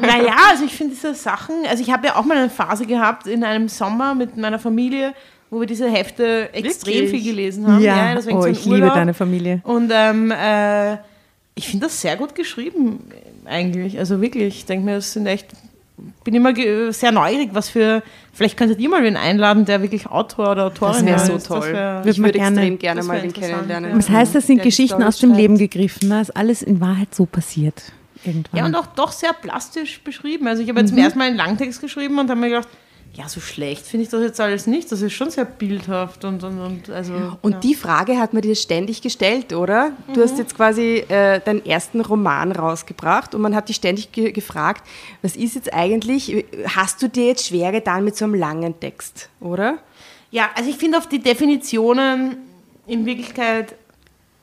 [0.00, 3.26] Naja, also ich finde diese Sachen, also ich habe ja auch mal eine Phase gehabt
[3.26, 5.14] in einem Sommer mit meiner Familie,
[5.50, 7.10] wo wir diese Hefte extrem Wirklich?
[7.10, 7.82] viel gelesen haben.
[7.82, 9.60] deswegen oh, so ein ich liebe deine Familie.
[9.64, 10.94] Und ähm, äh,
[11.54, 13.00] ich finde das sehr gut geschrieben,
[13.44, 13.98] eigentlich.
[13.98, 15.48] Also wirklich, ich denke mir, das sind echt,
[16.24, 16.52] bin immer
[16.92, 21.06] sehr neugierig, was für, vielleicht könntet ihr mal wen einladen, der wirklich Autor oder Autorin
[21.06, 21.44] Das wäre ist.
[21.46, 21.72] so toll.
[21.72, 23.92] wär- ich würde gerne- extrem gerne das mal den kennenlernen.
[23.96, 25.34] Das heißt, das sind Der Geschichten aus dem.
[25.34, 26.10] Leben gegriffen.
[26.10, 27.82] Da ist alles in Wahrheit so passiert.
[28.24, 28.58] Irgendwann.
[28.58, 30.46] ja, und auch doch sehr plastisch beschrieben.
[30.46, 32.68] Also ich habe jetzt zum ersten Mal einen Langtext geschrieben und habe mir gedacht,
[33.14, 34.90] ja, so schlecht finde ich das jetzt alles nicht.
[34.92, 37.36] Das ist schon sehr bildhaft und, und, und also.
[37.42, 37.60] Und ja.
[37.60, 39.92] die Frage hat man dir ständig gestellt, oder?
[40.14, 44.30] Du hast jetzt quasi äh, deinen ersten Roman rausgebracht und man hat dich ständig ge
[44.30, 44.86] gefragt,
[45.22, 49.28] was ist jetzt eigentlich, hast du dir jetzt schwer getan mit so einem langen Text,
[49.40, 49.78] oder?
[50.30, 52.36] Ja, also ich finde oft die Definitionen
[52.86, 53.74] in Wirklichkeit,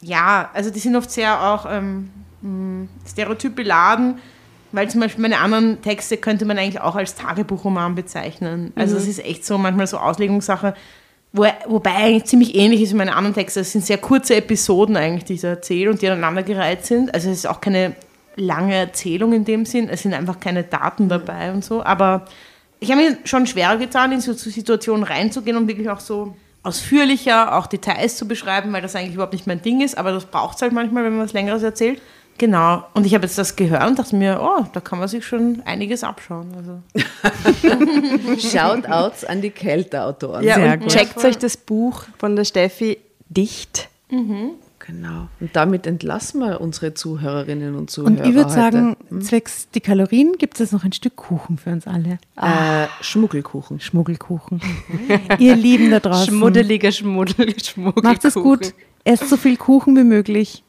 [0.02, 2.10] ja, also die sind oft sehr auch ähm,
[2.42, 4.20] mh, stereotyp beladen,
[4.72, 8.74] weil zum Beispiel meine anderen Texte könnte man eigentlich auch als Tagebuchroman bezeichnen.
[8.76, 10.74] Also das ist echt so manchmal so Auslegungssache,
[11.34, 13.62] wo, wobei eigentlich ziemlich ähnlich ist wie meine anderen Texte.
[13.62, 17.14] Es sind sehr kurze Episoden eigentlich, die ich da erzähle und die aneinandergereiht sind.
[17.14, 17.96] Also es ist auch keine
[18.36, 19.90] lange Erzählung in dem Sinn.
[19.90, 21.84] Es sind einfach keine Daten dabei und so.
[21.84, 22.26] Aber
[22.80, 26.36] ich habe mir schon schwerer getan, in so so Situationen reinzugehen und wirklich auch so
[26.64, 29.98] ausführlicher auch Details zu beschreiben, weil das eigentlich überhaupt nicht mein Ding ist.
[29.98, 32.02] Aber das braucht es halt manchmal, wenn man was Längeres erzählt.
[32.38, 32.84] Genau.
[32.94, 35.62] Und ich habe jetzt das gehört und dachte mir, oh, da kann man sich schon
[35.66, 36.48] einiges abschauen.
[36.56, 36.82] Also.
[38.40, 40.44] Shoutouts an die Kälteautoren.
[40.44, 40.90] Ja, Sehr und gut.
[40.90, 43.90] checkt euch das Buch von der Steffi dicht.
[44.10, 45.28] Genau.
[45.42, 48.12] Und damit entlassen wir unsere Zuhörerinnen und Zuhörer.
[48.22, 51.88] Und ich würde sagen, zwecks die Kalorien gibt es noch ein Stück Kuchen für uns
[51.88, 52.20] alle.
[52.42, 53.80] äh, Schmuggelkuchen.
[53.80, 54.62] Schmuggelkuchen.
[55.40, 56.28] Ihr Lieben da draußen.
[56.28, 58.04] Schmuddeliger Schmuddel, Schmuggelkuchen.
[58.04, 58.74] Macht es gut.
[59.04, 60.64] Esst so viel Kuchen wie möglich.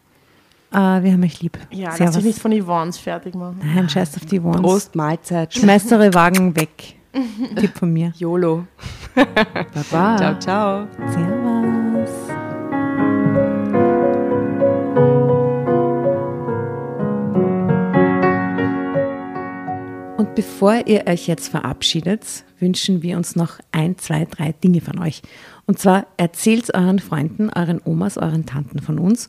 [0.71, 1.59] Äh, wir haben euch lieb.
[1.71, 2.15] Ja, lass Servus.
[2.17, 3.61] dich nicht von Yvonne's fertig machen.
[3.65, 4.61] Nein, scheiß auf die Ones.
[4.61, 5.55] Prost, Mahlzeit.
[5.55, 6.97] Schmeißt eure Wagen weg.
[7.57, 8.13] Tipp von mir.
[8.17, 8.67] YOLO.
[9.15, 10.17] Baba.
[10.19, 10.87] Ciao, ciao.
[11.09, 12.11] Servus.
[20.19, 24.99] Und bevor ihr euch jetzt verabschiedet, wünschen wir uns noch ein, zwei, drei Dinge von
[24.99, 25.23] euch.
[25.65, 29.29] Und zwar erzählt euren Freunden, euren Omas, euren Tanten von uns